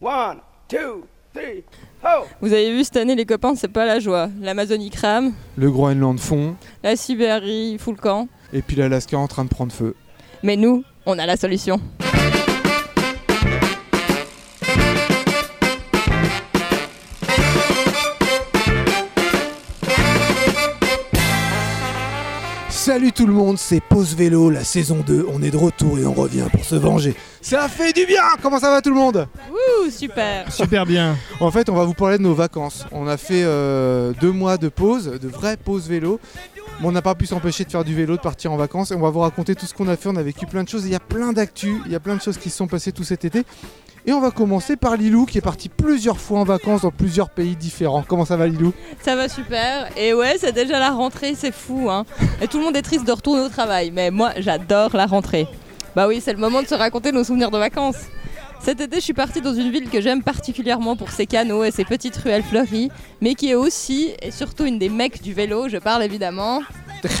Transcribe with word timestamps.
One, 0.00 0.38
two, 0.68 1.06
three, 1.34 1.64
ho! 2.04 2.24
Vous 2.40 2.52
avez 2.52 2.70
vu 2.72 2.84
cette 2.84 2.96
année, 2.98 3.14
les 3.14 3.24
copains, 3.24 3.54
c'est 3.54 3.68
pas 3.68 3.86
la 3.86 3.98
joie. 3.98 4.28
L'Amazonie 4.40 4.90
crame, 4.90 5.32
Le 5.56 5.70
Groenland 5.70 6.18
fond, 6.20 6.56
la 6.82 6.96
Sibérie 6.96 7.78
fout 7.78 7.96
le 7.96 8.00
camp. 8.02 8.28
et 8.52 8.62
puis 8.62 8.76
l'Alaska 8.76 9.16
en 9.18 9.26
train 9.26 9.44
de 9.44 9.48
prendre 9.48 9.72
feu. 9.72 9.94
Mais 10.42 10.56
nous, 10.56 10.84
on 11.06 11.18
a 11.18 11.24
la 11.26 11.36
solution. 11.36 11.80
Salut 22.96 23.12
tout 23.12 23.26
le 23.26 23.34
monde, 23.34 23.58
c'est 23.58 23.82
Pause 23.82 24.14
Vélo, 24.16 24.48
la 24.48 24.64
saison 24.64 25.04
2. 25.06 25.26
On 25.30 25.42
est 25.42 25.50
de 25.50 25.58
retour 25.58 25.98
et 25.98 26.06
on 26.06 26.14
revient 26.14 26.46
pour 26.50 26.64
se 26.64 26.76
venger. 26.76 27.14
Ça 27.42 27.68
fait 27.68 27.92
du 27.92 28.06
bien 28.06 28.22
Comment 28.40 28.58
ça 28.58 28.70
va 28.70 28.80
tout 28.80 28.88
le 28.88 28.96
monde? 28.96 29.28
Ouh, 29.50 29.90
super 29.90 30.50
Super 30.50 30.86
bien. 30.86 31.14
En 31.40 31.50
fait, 31.50 31.68
on 31.68 31.74
va 31.74 31.84
vous 31.84 31.92
parler 31.92 32.16
de 32.16 32.22
nos 32.22 32.32
vacances. 32.32 32.86
On 32.92 33.06
a 33.06 33.18
fait 33.18 33.42
euh, 33.44 34.14
deux 34.18 34.32
mois 34.32 34.56
de 34.56 34.70
pause, 34.70 35.18
de 35.20 35.28
vraies 35.28 35.58
pauses 35.58 35.86
vélo. 35.86 36.18
On 36.82 36.92
n'a 36.92 37.02
pas 37.02 37.14
pu 37.14 37.26
s'empêcher 37.26 37.64
de 37.64 37.70
faire 37.70 37.84
du 37.84 37.94
vélo, 37.94 38.16
de 38.16 38.20
partir 38.20 38.52
en 38.52 38.56
vacances. 38.56 38.90
Et 38.90 38.94
on 38.94 39.00
va 39.00 39.10
vous 39.10 39.20
raconter 39.20 39.54
tout 39.54 39.66
ce 39.66 39.74
qu'on 39.74 39.88
a 39.88 39.96
fait. 39.96 40.08
On 40.08 40.16
a 40.16 40.22
vécu 40.22 40.46
plein 40.46 40.62
de 40.62 40.68
choses. 40.68 40.84
Il 40.84 40.92
y 40.92 40.94
a 40.94 41.00
plein 41.00 41.32
d'actu. 41.32 41.80
Il 41.86 41.92
y 41.92 41.94
a 41.94 42.00
plein 42.00 42.16
de 42.16 42.20
choses 42.20 42.36
qui 42.36 42.50
se 42.50 42.56
sont 42.56 42.66
passées 42.66 42.92
tout 42.92 43.04
cet 43.04 43.24
été. 43.24 43.44
Et 44.04 44.12
on 44.12 44.20
va 44.20 44.30
commencer 44.30 44.76
par 44.76 44.96
Lilou 44.96 45.26
qui 45.26 45.38
est 45.38 45.40
parti 45.40 45.68
plusieurs 45.68 46.20
fois 46.20 46.38
en 46.38 46.44
vacances 46.44 46.82
dans 46.82 46.92
plusieurs 46.92 47.30
pays 47.30 47.56
différents. 47.56 48.04
Comment 48.06 48.24
ça 48.24 48.36
va 48.36 48.46
Lilou? 48.46 48.72
Ça 49.00 49.16
va 49.16 49.28
super. 49.28 49.88
Et 49.96 50.14
ouais, 50.14 50.36
c'est 50.38 50.52
déjà 50.52 50.78
la 50.78 50.90
rentrée, 50.90 51.34
c'est 51.34 51.52
fou. 51.52 51.90
Hein. 51.90 52.04
Et 52.40 52.46
tout 52.46 52.58
le 52.58 52.64
monde 52.64 52.76
est 52.76 52.82
triste 52.82 53.04
de 53.04 53.12
retourner 53.12 53.42
au 53.42 53.48
travail. 53.48 53.90
Mais 53.90 54.12
moi, 54.12 54.32
j'adore 54.36 54.94
la 54.94 55.06
rentrée. 55.06 55.48
Bah 55.96 56.06
oui, 56.06 56.20
c'est 56.22 56.34
le 56.34 56.38
moment 56.38 56.62
de 56.62 56.68
se 56.68 56.74
raconter 56.74 57.10
nos 57.10 57.24
souvenirs 57.24 57.50
de 57.50 57.58
vacances. 57.58 58.02
Cet 58.60 58.80
été, 58.80 58.96
je 58.96 59.00
suis 59.02 59.12
partie 59.12 59.40
dans 59.40 59.54
une 59.54 59.70
ville 59.70 59.88
que 59.88 60.00
j'aime 60.00 60.22
particulièrement 60.22 60.96
pour 60.96 61.10
ses 61.10 61.26
canaux 61.26 61.62
et 61.62 61.70
ses 61.70 61.84
petites 61.84 62.16
ruelles 62.16 62.42
fleuries, 62.42 62.90
mais 63.20 63.34
qui 63.34 63.50
est 63.50 63.54
aussi 63.54 64.10
et 64.20 64.30
surtout 64.30 64.64
une 64.64 64.78
des 64.78 64.88
mecs 64.88 65.22
du 65.22 65.32
vélo. 65.32 65.68
Je 65.68 65.76
parle 65.76 66.02
évidemment 66.02 66.62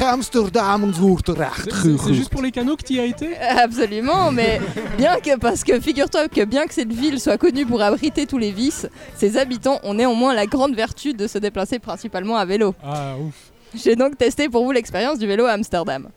Amsterdam, 0.00 0.92
C'est 0.92 1.96
c'est 1.98 2.14
juste 2.14 2.30
pour 2.30 2.42
les 2.42 2.50
canaux 2.50 2.76
que 2.76 2.82
tu 2.82 2.94
y 2.94 3.00
as 3.00 3.04
été? 3.04 3.36
Absolument, 3.36 4.32
mais 4.32 4.60
bien 4.96 5.16
que, 5.20 5.38
parce 5.38 5.62
que 5.62 5.78
figure-toi 5.78 6.28
que 6.28 6.44
bien 6.44 6.66
que 6.66 6.74
cette 6.74 6.92
ville 6.92 7.20
soit 7.20 7.38
connue 7.38 7.66
pour 7.66 7.80
abriter 7.80 8.26
tous 8.26 8.38
les 8.38 8.50
vices, 8.50 8.88
ses 9.14 9.36
habitants 9.36 9.78
ont 9.84 9.94
néanmoins 9.94 10.34
la 10.34 10.46
grande 10.46 10.74
vertu 10.74 11.12
de 11.12 11.28
se 11.28 11.38
déplacer 11.38 11.78
principalement 11.78 12.36
à 12.36 12.44
vélo. 12.44 12.74
Ah 12.82 13.14
ouf. 13.20 13.34
J'ai 13.74 13.94
donc 13.94 14.18
testé 14.18 14.48
pour 14.48 14.64
vous 14.64 14.72
l'expérience 14.72 15.18
du 15.18 15.26
vélo 15.26 15.44
à 15.44 15.52
Amsterdam. 15.52 16.08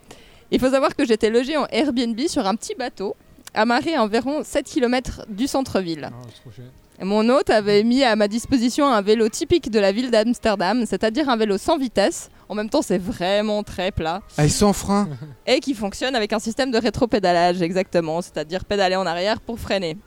Il 0.52 0.59
faut 0.59 0.70
savoir 0.72 0.95
que 0.95 1.06
j'étais 1.06 1.30
logé 1.30 1.58
en 1.58 1.67
Airbnb 1.67 2.20
sur 2.28 2.48
un 2.48 2.56
petit 2.56 2.73
bateau, 2.73 3.16
amarré 3.53 3.95
à 3.95 4.03
environ 4.03 4.42
7 4.44 4.66
km 4.66 5.25
du 5.30 5.47
centre-ville. 5.47 6.09
Ah, 6.11 7.05
Mon 7.05 7.28
hôte 7.30 7.50
avait 7.50 7.83
mis 7.83 8.03
à 8.03 8.16
ma 8.16 8.28
disposition 8.28 8.88
un 8.88 9.02
vélo 9.02 9.30
typique 9.30 9.72
de 9.72 9.80
la 9.80 9.92
ville 9.92 10.11
d'Amsterdam, 10.11 10.86
c'est-à-dire 10.86 11.30
un 11.30 11.38
vélo 11.38 11.58
sans 11.58 11.77
vitesse. 11.77 12.30
En 12.50 12.55
même 12.55 12.70
temps, 12.70 12.81
c'est 12.81 12.97
vraiment 12.97 13.64
très 13.64 13.92
plat. 13.92 14.22
Ah, 14.38 14.45
et 14.45 14.50
sans 14.50 14.73
frein 14.73 15.08
et 15.45 15.59
qui 15.59 15.73
fonctionne 15.73 16.16
avec 16.16 16.33
un 16.33 16.39
système 16.39 16.72
de 16.72 16.77
rétro-pédalage, 16.77 17.61
exactement, 17.61 18.22
c'est-à-dire 18.22 18.66
pédaler 18.66 18.95
en 18.95 19.05
arrière 19.05 19.39
pour 19.39 19.59
freiner. 19.59 19.97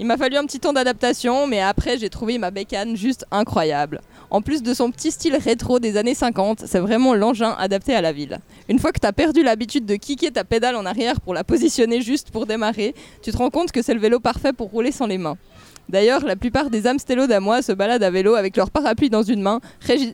Il 0.00 0.06
m'a 0.06 0.16
fallu 0.16 0.36
un 0.36 0.44
petit 0.44 0.60
temps 0.60 0.72
d'adaptation, 0.72 1.48
mais 1.48 1.60
après 1.60 1.98
j'ai 1.98 2.08
trouvé 2.08 2.38
ma 2.38 2.52
bécane 2.52 2.96
juste 2.96 3.26
incroyable. 3.32 4.00
En 4.30 4.42
plus 4.42 4.62
de 4.62 4.74
son 4.74 4.90
petit 4.90 5.10
style 5.10 5.36
rétro 5.36 5.78
des 5.78 5.96
années 5.96 6.14
50, 6.14 6.64
c'est 6.66 6.80
vraiment 6.80 7.14
l'engin 7.14 7.56
adapté 7.58 7.94
à 7.94 8.02
la 8.02 8.12
ville. 8.12 8.38
Une 8.68 8.78
fois 8.78 8.92
que 8.92 9.00
tu 9.00 9.06
as 9.06 9.12
perdu 9.12 9.42
l'habitude 9.42 9.86
de 9.86 9.96
kicker 9.96 10.30
ta 10.30 10.44
pédale 10.44 10.76
en 10.76 10.84
arrière 10.84 11.20
pour 11.20 11.32
la 11.32 11.44
positionner 11.44 12.02
juste 12.02 12.30
pour 12.30 12.44
démarrer, 12.44 12.94
tu 13.22 13.30
te 13.30 13.36
rends 13.36 13.50
compte 13.50 13.72
que 13.72 13.80
c'est 13.80 13.94
le 13.94 14.00
vélo 14.00 14.20
parfait 14.20 14.52
pour 14.52 14.68
rouler 14.70 14.92
sans 14.92 15.06
les 15.06 15.16
mains. 15.18 15.38
D'ailleurs, 15.88 16.24
la 16.24 16.36
plupart 16.36 16.68
des 16.68 16.86
amstellos 16.86 17.26
d'amois 17.26 17.62
se 17.62 17.72
baladent 17.72 18.02
à 18.02 18.10
vélo 18.10 18.34
avec 18.34 18.56
leur 18.58 18.70
parapluie 18.70 19.08
dans 19.08 19.22
une 19.22 19.40
main, 19.40 19.60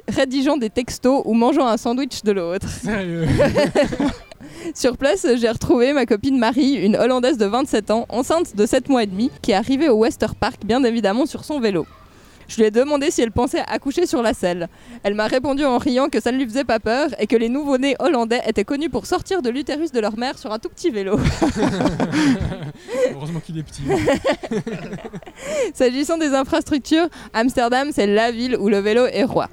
rédigeant 0.09 0.57
des 0.57 0.71
textos 0.71 1.23
ou 1.25 1.35
mangeant 1.35 1.67
un 1.67 1.77
sandwich 1.77 2.23
de 2.23 2.31
l'autre. 2.31 2.69
Sérieux 2.83 3.27
Sur 4.75 4.97
place, 4.97 5.27
j'ai 5.37 5.51
retrouvé 5.51 5.93
ma 5.93 6.07
copine 6.07 6.39
Marie, 6.39 6.75
une 6.75 6.95
Hollandaise 6.95 7.39
de 7.39 7.47
27 7.47 7.91
ans, 7.91 8.07
enceinte 8.09 8.55
de 8.55 8.67
7 8.67 8.89
mois 8.89 9.03
et 9.03 9.07
demi, 9.07 9.33
qui 9.43 9.51
est 9.51 9.55
arrivée 9.55 9.89
au 9.89 9.97
Wester 9.97 10.29
Park 10.39 10.65
bien 10.65 10.85
évidemment 10.85 11.27
sur 11.27 11.45
son 11.45 11.59
vélo. 11.59 11.87
Je 12.49 12.57
lui 12.57 12.65
ai 12.65 12.71
demandé 12.71 13.11
si 13.11 13.23
elle 13.23 13.33
pensait 13.33 13.63
accoucher 13.67 14.07
sur 14.07 14.23
la 14.23 14.35
selle. 14.35 14.69
Elle 15.03 15.15
m'a 15.15 15.27
répondu 15.27 15.65
en 15.65 15.79
riant 15.79 16.09
que 16.09 16.21
ça 16.21 16.33
ne 16.33 16.37
lui 16.39 16.45
faisait 16.47 16.65
pas 16.65 16.79
peur 16.81 17.09
et 17.19 17.27
que 17.27 17.37
les 17.37 17.49
nouveau-nés 17.49 17.97
hollandais 17.99 18.41
étaient 18.47 18.65
connus 18.65 18.91
pour 18.91 19.07
sortir 19.07 19.43
de 19.43 19.51
l'utérus 19.51 19.93
de 19.93 20.01
leur 20.01 20.19
mère 20.19 20.39
sur 20.39 20.53
un 20.53 20.59
tout 20.59 20.69
petit 20.69 20.91
vélo. 20.91 21.19
Heureusement 23.15 23.41
qu'il 23.41 23.59
est 23.59 23.63
petit. 23.63 23.83
S'agissant 25.75 26.19
des 26.19 26.35
infrastructures, 26.35 27.09
Amsterdam, 27.33 27.91
c'est 27.93 28.07
la 28.07 28.31
ville 28.31 28.57
où 28.59 28.69
le 28.69 28.79
vélo 28.79 29.07
est 29.07 29.25
roi. 29.25 29.49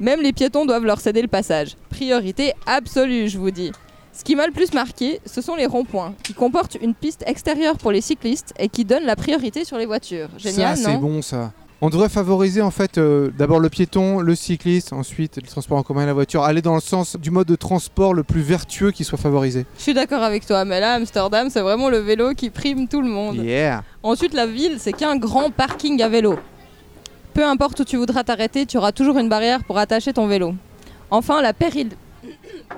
Même 0.00 0.20
les 0.22 0.32
piétons 0.32 0.64
doivent 0.66 0.84
leur 0.84 1.00
céder 1.00 1.22
le 1.22 1.28
passage. 1.28 1.76
Priorité 1.90 2.54
absolue, 2.66 3.28
je 3.28 3.38
vous 3.38 3.50
dis. 3.50 3.72
Ce 4.14 4.24
qui 4.24 4.36
m'a 4.36 4.46
le 4.46 4.52
plus 4.52 4.72
marqué, 4.74 5.20
ce 5.24 5.40
sont 5.40 5.54
les 5.54 5.64
ronds-points, 5.66 6.14
qui 6.22 6.34
comportent 6.34 6.76
une 6.82 6.94
piste 6.94 7.24
extérieure 7.26 7.78
pour 7.78 7.92
les 7.92 8.02
cyclistes 8.02 8.52
et 8.58 8.68
qui 8.68 8.84
donnent 8.84 9.04
la 9.06 9.16
priorité 9.16 9.64
sur 9.64 9.78
les 9.78 9.86
voitures. 9.86 10.28
Génial, 10.36 10.76
Ça, 10.76 10.82
c'est 10.84 10.92
non? 10.94 10.98
bon 11.00 11.22
ça. 11.22 11.52
On 11.84 11.90
devrait 11.90 12.08
favoriser 12.08 12.62
en 12.62 12.70
fait 12.70 12.96
euh, 12.96 13.30
d'abord 13.36 13.58
le 13.58 13.68
piéton, 13.68 14.20
le 14.20 14.36
cycliste, 14.36 14.92
ensuite 14.92 15.36
le 15.42 15.42
transport 15.48 15.78
en 15.78 15.82
commun 15.82 16.04
et 16.04 16.06
la 16.06 16.12
voiture. 16.12 16.44
Aller 16.44 16.62
dans 16.62 16.76
le 16.76 16.80
sens 16.80 17.16
du 17.16 17.32
mode 17.32 17.48
de 17.48 17.56
transport 17.56 18.14
le 18.14 18.22
plus 18.22 18.40
vertueux 18.40 18.92
qui 18.92 19.02
soit 19.02 19.18
favorisé. 19.18 19.66
Je 19.78 19.82
suis 19.82 19.92
d'accord 19.94 20.22
avec 20.22 20.46
toi, 20.46 20.64
mais 20.64 20.78
là, 20.78 20.94
Amsterdam, 20.94 21.48
c'est 21.50 21.60
vraiment 21.60 21.90
le 21.90 21.98
vélo 21.98 22.34
qui 22.34 22.50
prime 22.50 22.86
tout 22.86 23.02
le 23.02 23.08
monde. 23.08 23.34
Yeah 23.36 23.82
Ensuite, 24.04 24.32
la 24.32 24.46
ville, 24.46 24.76
c'est 24.78 24.92
qu'un 24.92 25.16
grand 25.16 25.50
parking 25.50 26.00
à 26.02 26.08
vélo. 26.08 26.38
Peu 27.34 27.44
importe 27.44 27.80
où 27.80 27.84
tu 27.84 27.96
voudras 27.96 28.22
t'arrêter, 28.22 28.64
tu 28.64 28.76
auras 28.78 28.92
toujours 28.92 29.18
une 29.18 29.28
barrière 29.28 29.64
pour 29.64 29.76
attacher 29.78 30.12
ton 30.12 30.28
vélo. 30.28 30.54
Enfin, 31.10 31.42
la 31.42 31.52
péril- 31.52 31.96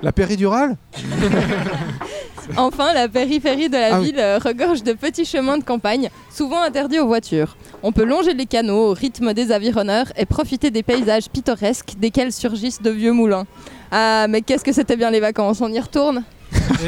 La 0.01 0.11
péridurale 0.11 0.77
Enfin, 2.57 2.93
la 2.93 3.07
périphérie 3.07 3.69
de 3.69 3.77
la 3.77 3.95
Ah 3.95 3.99
ville 3.99 4.19
euh, 4.19 4.37
regorge 4.37 4.83
de 4.83 4.93
petits 4.93 5.25
chemins 5.25 5.57
de 5.57 5.63
campagne, 5.63 6.09
souvent 6.31 6.61
interdits 6.61 6.99
aux 6.99 7.07
voitures. 7.07 7.57
On 7.81 7.91
peut 7.91 8.03
longer 8.03 8.33
les 8.35 8.45
canaux 8.45 8.91
au 8.91 8.93
rythme 8.93 9.33
des 9.33 9.51
avironneurs 9.51 10.05
et 10.15 10.27
profiter 10.27 10.69
des 10.69 10.83
paysages 10.83 11.27
pittoresques 11.29 11.93
desquels 11.97 12.31
surgissent 12.31 12.83
de 12.83 12.91
vieux 12.91 13.13
moulins. 13.13 13.45
Ah, 13.91 14.27
mais 14.29 14.41
qu'est-ce 14.41 14.63
que 14.63 14.73
c'était 14.73 14.95
bien 14.95 15.09
les 15.09 15.19
vacances, 15.19 15.59
on 15.61 15.71
y 15.71 15.79
retourne 15.79 16.23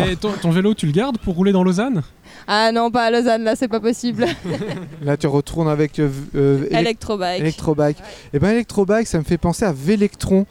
Et 0.07 0.15
ton, 0.15 0.31
ton 0.31 0.51
vélo, 0.51 0.75
tu 0.75 0.85
le 0.85 0.91
gardes 0.91 1.17
pour 1.17 1.33
rouler 1.35 1.51
dans 1.51 1.63
Lausanne? 1.63 2.03
Ah 2.47 2.71
non, 2.71 2.91
pas 2.91 3.05
à 3.05 3.11
Lausanne, 3.11 3.43
là 3.43 3.55
c'est 3.55 3.67
pas 3.67 3.79
possible. 3.79 4.25
Là 5.01 5.17
tu 5.17 5.27
retournes 5.27 5.67
avec 5.67 5.99
euh, 5.99 6.09
euh, 6.35 6.67
Electrobike. 6.71 7.97
Et 8.33 8.39
ben 8.39 8.51
Electrobike 8.51 9.07
ça 9.07 9.17
me 9.17 9.23
fait 9.23 9.37
penser 9.37 9.65
à 9.65 9.73
Vélectron. 9.73 10.45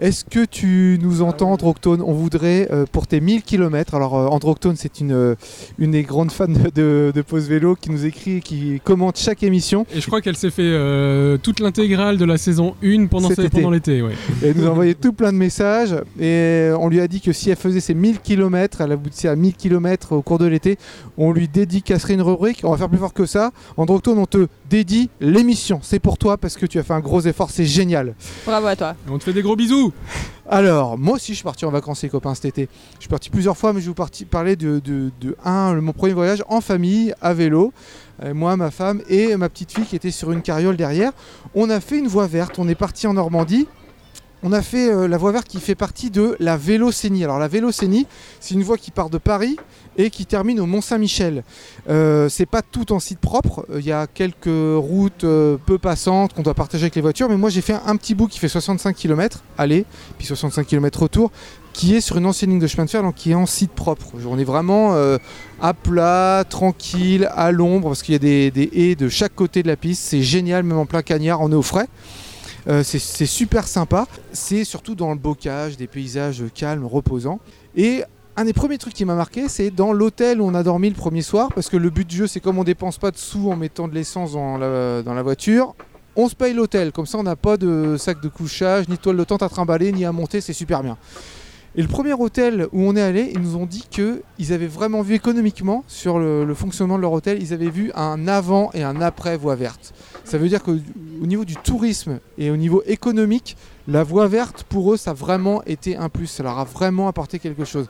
Est-ce 0.00 0.24
que 0.24 0.44
tu 0.44 0.98
nous 1.00 1.22
entends, 1.22 1.52
Androctone 1.52 2.02
On 2.02 2.12
voudrait 2.12 2.68
euh, 2.72 2.84
pour 2.90 3.06
tes 3.06 3.20
1000 3.20 3.42
km. 3.42 3.94
Alors, 3.94 4.16
euh, 4.16 4.26
Androctone, 4.26 4.74
c'est 4.76 5.00
une, 5.00 5.12
euh, 5.12 5.34
une 5.78 5.92
des 5.92 6.02
grandes 6.02 6.32
fans 6.32 6.48
de, 6.48 6.70
de, 6.74 7.12
de 7.14 7.22
Pause 7.22 7.48
Vélo 7.48 7.76
qui 7.76 7.90
nous 7.90 8.04
écrit 8.04 8.38
et 8.38 8.40
qui 8.40 8.80
commente 8.82 9.16
chaque 9.18 9.44
émission. 9.44 9.86
Et 9.94 10.00
je 10.00 10.06
crois 10.06 10.20
qu'elle 10.20 10.36
s'est 10.36 10.50
fait 10.50 10.62
euh, 10.64 11.38
toute 11.38 11.60
l'intégrale 11.60 12.18
de 12.18 12.24
la 12.24 12.38
saison 12.38 12.74
1 12.82 13.06
pendant 13.06 13.28
l'été. 13.70 14.02
Ouais. 14.02 14.12
Et 14.42 14.48
elle 14.48 14.56
nous 14.56 14.66
a 14.66 14.70
envoyé 14.70 14.96
tout 14.96 15.12
plein 15.12 15.32
de 15.32 15.38
messages. 15.38 15.94
Et 16.20 16.70
on 16.78 16.88
lui 16.88 17.00
a 17.00 17.06
dit 17.06 17.20
que 17.20 17.32
si 17.32 17.50
elle 17.50 17.56
faisait 17.56 17.80
ses 17.80 17.94
1000 17.94 18.18
km, 18.18 18.80
elle 18.80 18.90
aboutissait 18.90 19.28
à 19.28 19.36
1000 19.36 19.54
km 19.54 20.12
au 20.12 20.22
cours 20.22 20.38
de 20.38 20.46
l'été, 20.46 20.76
on 21.16 21.30
lui 21.32 21.46
dédicacerait 21.46 22.14
une 22.14 22.22
rubrique. 22.22 22.62
On 22.64 22.70
va 22.72 22.76
faire 22.76 22.88
plus 22.88 22.98
fort 22.98 23.14
que 23.14 23.26
ça. 23.26 23.52
Androctone, 23.76 24.18
on 24.18 24.26
te 24.26 24.48
dédie 24.68 25.08
l'émission. 25.20 25.78
C'est 25.82 26.00
pour 26.00 26.18
toi 26.18 26.36
parce 26.36 26.56
que 26.56 26.66
tu 26.66 26.80
as 26.80 26.82
fait 26.82 26.94
un 26.94 27.00
gros 27.00 27.20
effort. 27.20 27.50
C'est 27.50 27.64
génial. 27.64 28.14
Bravo 28.44 28.66
à 28.66 28.74
toi. 28.74 28.96
Et 29.06 29.10
on 29.10 29.18
te 29.18 29.24
fait 29.24 29.32
des 29.32 29.42
gros 29.42 29.54
bisous. 29.54 29.83
Alors, 30.48 30.98
moi 30.98 31.14
aussi, 31.14 31.32
je 31.32 31.36
suis 31.36 31.44
parti 31.44 31.64
en 31.64 31.70
vacances, 31.70 32.02
les 32.02 32.08
copains, 32.08 32.34
cet 32.34 32.44
été. 32.44 32.68
Je 32.96 33.00
suis 33.00 33.08
parti 33.08 33.30
plusieurs 33.30 33.56
fois, 33.56 33.72
mais 33.72 33.80
je 33.80 33.90
vais 33.90 33.94
vous 33.96 34.26
parler 34.26 34.56
de, 34.56 34.80
mon 35.44 35.92
premier 35.92 36.12
voyage 36.12 36.44
en 36.48 36.60
famille, 36.60 37.14
à 37.22 37.32
vélo. 37.32 37.72
Euh, 38.22 38.34
moi, 38.34 38.56
ma 38.56 38.70
femme 38.70 39.02
et 39.08 39.36
ma 39.36 39.48
petite 39.48 39.72
fille 39.72 39.86
qui 39.86 39.96
était 39.96 40.10
sur 40.10 40.30
une 40.32 40.42
carriole 40.42 40.76
derrière. 40.76 41.12
On 41.54 41.70
a 41.70 41.80
fait 41.80 41.98
une 41.98 42.08
voie 42.08 42.26
verte. 42.26 42.58
On 42.58 42.68
est 42.68 42.74
parti 42.74 43.06
en 43.06 43.14
Normandie. 43.14 43.66
On 44.46 44.52
a 44.52 44.60
fait 44.60 44.92
euh, 44.92 45.08
la 45.08 45.16
voie 45.16 45.32
verte 45.32 45.48
qui 45.48 45.58
fait 45.58 45.74
partie 45.74 46.10
de 46.10 46.36
la 46.38 46.58
Vélocénie. 46.58 47.24
Alors, 47.24 47.38
la 47.38 47.48
Vélocénie, 47.48 48.06
c'est 48.40 48.52
une 48.52 48.62
voie 48.62 48.76
qui 48.76 48.90
part 48.90 49.08
de 49.08 49.16
Paris 49.16 49.56
et 49.96 50.10
qui 50.10 50.26
termine 50.26 50.60
au 50.60 50.66
Mont-Saint-Michel. 50.66 51.44
Euh, 51.88 52.28
c'est 52.28 52.44
pas 52.44 52.60
tout 52.60 52.92
en 52.92 53.00
site 53.00 53.20
propre. 53.20 53.64
Euh, 53.70 53.80
Il 53.80 53.86
y 53.86 53.92
a 53.92 54.06
quelques 54.06 54.44
routes 54.44 55.22
peu 55.22 55.78
passantes 55.80 56.34
qu'on 56.34 56.42
doit 56.42 56.52
partager 56.52 56.84
avec 56.84 56.94
les 56.94 57.00
voitures. 57.00 57.30
Mais 57.30 57.38
moi, 57.38 57.48
j'ai 57.48 57.62
fait 57.62 57.76
un, 57.86 57.96
petit 57.96 58.14
bout 58.14 58.26
qui 58.26 58.38
fait 58.38 58.50
65 58.50 58.94
km 58.94 59.42
aller, 59.56 59.86
puis 60.18 60.26
65 60.26 60.66
km 60.66 61.04
retour, 61.04 61.32
qui 61.72 61.94
est 61.94 62.02
sur 62.02 62.18
une 62.18 62.26
ancienne 62.26 62.50
ligne 62.50 62.60
de 62.60 62.66
chemin 62.66 62.84
de 62.84 62.90
fer, 62.90 63.02
donc 63.02 63.14
qui 63.14 63.30
est 63.30 63.34
en 63.34 63.46
site 63.46 63.72
propre. 63.72 64.08
On 64.28 64.38
est 64.38 64.44
vraiment 64.44 64.94
à 65.62 65.72
plat, 65.72 66.44
tranquille, 66.46 67.30
à 67.34 67.50
l'ombre, 67.50 67.88
parce 67.88 68.02
qu'il 68.02 68.12
y 68.12 68.16
a 68.16 68.50
des 68.50 68.70
haies 68.74 68.94
de 68.94 69.08
chaque 69.08 69.34
côté 69.34 69.62
de 69.62 69.68
la 69.68 69.76
piste. 69.76 70.02
C'est 70.02 70.22
génial, 70.22 70.64
même 70.64 70.76
en 70.76 70.86
plein 70.86 71.02
cagnard, 71.02 71.40
on 71.40 71.50
est 71.50 71.56
au 71.56 71.62
frais. 71.62 71.88
Euh, 72.66 72.82
c'est 72.82 73.26
super 73.26 73.68
sympa. 73.68 74.06
C'est 74.32 74.64
surtout 74.64 74.94
dans 74.94 75.10
le 75.10 75.18
bocage, 75.18 75.76
des 75.76 75.86
paysages 75.86 76.42
calmes, 76.54 76.86
reposants. 76.86 77.40
Et 77.76 78.04
un 78.36 78.44
des 78.44 78.52
premiers 78.52 78.78
trucs 78.78 78.94
qui 78.94 79.04
m'a 79.04 79.14
marqué, 79.14 79.48
c'est 79.48 79.70
dans 79.70 79.92
l'hôtel 79.92 80.40
où 80.40 80.46
on 80.46 80.54
a 80.54 80.62
dormi 80.62 80.88
le 80.88 80.94
premier 80.94 81.22
soir, 81.22 81.50
parce 81.54 81.68
que 81.68 81.76
le 81.76 81.90
but 81.90 82.06
du 82.08 82.16
jeu, 82.16 82.26
c'est 82.26 82.40
comme 82.40 82.58
on 82.58 82.64
dépense 82.64 82.98
pas 82.98 83.10
de 83.10 83.16
sous 83.16 83.50
en 83.50 83.56
mettant 83.56 83.86
de 83.86 83.94
l'essence 83.94 84.32
dans 84.32 84.56
la, 84.56 85.22
voiture, 85.22 85.74
on 86.16 86.28
se 86.28 86.34
paye 86.34 86.54
l'hôtel. 86.54 86.90
Comme 86.92 87.06
ça, 87.06 87.18
on 87.18 87.22
n'a 87.22 87.36
pas 87.36 87.56
de 87.56 87.96
sac 87.96 88.20
de 88.20 88.28
couchage, 88.28 88.88
ni 88.88 88.98
toile 88.98 89.16
de 89.16 89.24
tente 89.24 89.42
à 89.42 89.48
trimballer, 89.48 89.92
ni 89.92 90.04
à 90.04 90.12
monter, 90.12 90.40
c'est 90.40 90.52
super 90.52 90.82
bien. 90.82 90.96
Et 91.76 91.82
le 91.82 91.88
premier 91.88 92.12
hôtel 92.12 92.68
où 92.72 92.82
on 92.82 92.94
est 92.94 93.02
allé, 93.02 93.32
ils 93.34 93.40
nous 93.40 93.56
ont 93.56 93.66
dit 93.66 93.84
qu'ils 93.90 94.52
avaient 94.52 94.68
vraiment 94.68 95.02
vu 95.02 95.14
économiquement 95.14 95.84
sur 95.88 96.18
le, 96.18 96.44
le 96.44 96.54
fonctionnement 96.54 96.96
de 96.96 97.02
leur 97.02 97.12
hôtel, 97.12 97.42
ils 97.42 97.52
avaient 97.52 97.70
vu 97.70 97.90
un 97.94 98.28
avant 98.28 98.70
et 98.74 98.84
un 98.84 99.00
après 99.00 99.36
voie 99.36 99.56
verte. 99.56 99.92
Ça 100.24 100.38
veut 100.38 100.48
dire 100.48 100.62
qu'au 100.62 100.76
au 101.22 101.26
niveau 101.26 101.44
du 101.44 101.54
tourisme 101.56 102.18
et 102.38 102.50
au 102.50 102.56
niveau 102.56 102.82
économique, 102.86 103.56
la 103.86 104.02
voie 104.02 104.26
verte 104.26 104.64
pour 104.64 104.92
eux, 104.92 104.96
ça 104.96 105.10
a 105.10 105.14
vraiment 105.14 105.62
été 105.64 105.96
un 105.96 106.08
plus. 106.08 106.26
Ça 106.26 106.42
leur 106.42 106.58
a 106.58 106.64
vraiment 106.64 107.08
apporté 107.08 107.38
quelque 107.38 107.64
chose. 107.64 107.88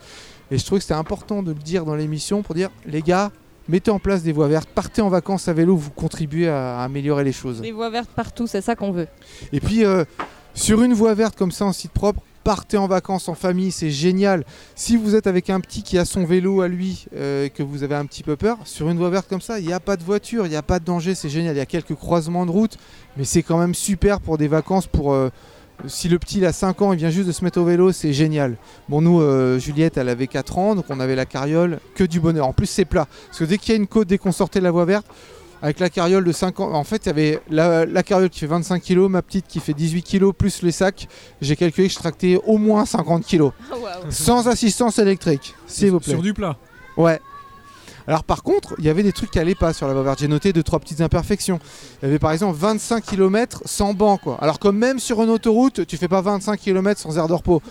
Et 0.51 0.59
je 0.59 0.65
trouve 0.65 0.79
que 0.79 0.83
c'était 0.83 0.95
important 0.95 1.43
de 1.43 1.53
le 1.53 1.59
dire 1.59 1.85
dans 1.85 1.95
l'émission 1.95 2.43
pour 2.43 2.55
dire 2.55 2.71
les 2.87 3.03
gars, 3.03 3.31
mettez 3.69 3.91
en 3.91 3.99
place 3.99 4.23
des 4.23 4.33
voies 4.33 4.49
vertes, 4.49 4.69
partez 4.69 5.01
en 5.01 5.09
vacances 5.09 5.49
à 5.49 5.53
vélo, 5.53 5.77
vous 5.77 5.91
contribuez 5.91 6.49
à, 6.49 6.81
à 6.81 6.85
améliorer 6.85 7.25
les 7.25 7.33
choses. 7.33 7.61
Des 7.61 7.73
voies 7.73 7.91
vertes 7.91 8.11
partout, 8.11 8.47
c'est 8.47 8.61
ça 8.61 8.77
qu'on 8.77 8.93
veut. 8.93 9.09
Et 9.53 9.61
puis 9.61 9.85
euh, 9.85 10.05
sur 10.55 10.83
une 10.83 10.93
voie 10.93 11.15
verte 11.15 11.37
comme 11.37 11.51
ça 11.53 11.65
en 11.65 11.73
site 11.73 11.93
propre, 11.93 12.21
partez 12.45 12.77
en 12.77 12.87
vacances 12.87 13.29
en 13.29 13.35
famille, 13.35 13.73
c'est 13.73 13.91
génial. 13.91 14.45
Si 14.77 14.97
vous 14.97 15.17
êtes 15.17 15.27
avec 15.27 15.51
un 15.51 15.61
petit 15.61 15.83
qui 15.83 15.99
a 15.99 16.05
son 16.05 16.25
vélo 16.25 16.61
à 16.61 16.69
lui 16.69 17.07
euh, 17.17 17.47
et 17.47 17.51
que 17.51 17.63
vous 17.63 17.83
avez 17.83 17.95
un 17.95 18.07
petit 18.07 18.23
peu 18.23 18.37
peur, 18.37 18.59
sur 18.65 18.89
une 18.91 18.99
voie 18.99 19.11
verte 19.11 19.29
comme 19.29 19.41
ça, 19.41 19.59
il 19.59 19.67
n'y 19.67 19.73
a 19.73 19.81
pas 19.81 19.97
de 19.97 20.05
voiture, 20.05 20.47
il 20.47 20.51
n'y 20.51 20.57
a 20.57 20.63
pas 20.63 20.79
de 20.79 20.85
danger, 20.85 21.15
c'est 21.15 21.31
génial. 21.31 21.57
Il 21.57 21.59
y 21.59 21.63
a 21.63 21.67
quelques 21.67 21.95
croisements 21.95 22.47
de 22.47 22.51
route, 22.51 22.77
mais 23.17 23.25
c'est 23.25 23.43
quand 23.43 23.59
même 23.59 23.75
super 23.75 24.21
pour 24.21 24.39
des 24.39 24.47
vacances 24.47 24.87
pour 24.87 25.13
euh, 25.13 25.31
si 25.87 26.09
le 26.09 26.19
petit 26.19 26.45
a 26.47 26.53
5 26.53 26.83
ans, 26.83 26.93
il 26.93 26.99
vient 26.99 27.11
juste 27.11 27.27
de 27.27 27.33
se 27.33 27.45
mettre 27.45 27.61
au 27.61 27.65
vélo, 27.65 27.93
c'est 27.93 28.13
génial. 28.13 28.57
Bon, 28.89 29.01
nous, 29.01 29.21
euh, 29.21 29.59
Juliette, 29.59 29.97
elle 29.97 30.09
avait 30.09 30.27
4 30.27 30.59
ans, 30.59 30.75
donc 30.75 30.87
on 30.89 31.01
avait 31.01 31.17
la 31.17 31.27
carriole, 31.27 31.81
que 31.95 32.05
du 32.05 32.21
bonheur. 32.21 32.47
En 32.47 32.53
plus, 32.53 32.67
c'est 32.67 32.85
plat. 32.85 33.09
Parce 33.27 33.41
que 33.41 33.45
dès 33.45 33.59
qu'il 33.59 33.73
y 33.73 33.77
a 33.77 33.77
une 33.77 33.87
côte, 33.87 34.09
dès 34.09 34.19
qu'on 34.19 34.33
sortait 34.33 34.61
de 34.61 34.65
la 34.65 34.71
voie 34.71 34.85
verte, 34.85 35.07
avec 35.63 35.81
la 35.81 35.89
carriole 35.89 36.25
de 36.25 36.33
5 36.33 36.61
ans, 36.61 36.73
en 36.75 36.85
fait, 36.85 37.07
il 37.07 37.09
y 37.09 37.11
avait 37.11 37.41
la, 37.51 37.87
la 37.87 38.03
carriole 38.03 38.31
qui 38.31 38.41
fait 38.41 38.47
25 38.47 38.83
kg, 38.83 39.09
ma 39.09 39.23
petite 39.23 39.47
qui 39.47 39.61
fait 39.61 39.75
18 39.75 40.03
kg, 40.03 40.33
plus 40.33 40.63
les 40.63 40.73
sacs. 40.73 41.09
J'ai 41.41 41.57
calculé 41.57 41.89
que 41.89 41.95
je 41.95 41.99
tractais 41.99 42.39
au 42.45 42.59
moins 42.59 42.85
50 42.85 43.27
kg. 43.27 43.51
Sans 44.11 44.49
assistance 44.49 44.99
électrique, 44.99 45.55
s'il 45.67 45.91
vous 45.91 46.01
plaît. 46.01 46.13
Sur 46.13 46.23
du 46.23 46.35
plat. 46.35 46.57
Ouais. 46.97 47.21
Alors 48.07 48.25
par 48.25 48.43
contre, 48.43 48.75
il 48.79 48.85
y 48.85 48.91
avait 48.91 49.03
des 49.03 49.13
trucs 49.13 49.31
qui 49.31 49.39
allaient 49.39 49.55
pas 49.55 49.73
sur 49.73 49.89
la 49.89 49.95
verte. 49.95 50.19
J'ai 50.19 50.29
noté 50.29 50.53
deux 50.53 50.63
trois 50.63 50.79
petites 50.79 51.01
imperfections. 51.01 51.59
Il 52.03 52.07
y 52.07 52.09
avait 52.09 52.19
par 52.19 52.33
exemple 52.33 52.57
25 52.59 53.03
km 53.03 53.63
sans 53.65 53.95
banc 53.95 54.19
quoi. 54.19 54.37
Alors 54.43 54.59
que 54.59 54.69
même 54.69 54.99
sur 54.99 55.23
une 55.23 55.31
autoroute, 55.31 55.87
tu 55.87 55.97
fais 55.97 56.09
pas 56.09 56.21
25 56.21 56.61
km 56.61 57.01
sans 57.01 57.17
aire 57.17 57.29
de 57.29 57.33
repos. 57.33 57.63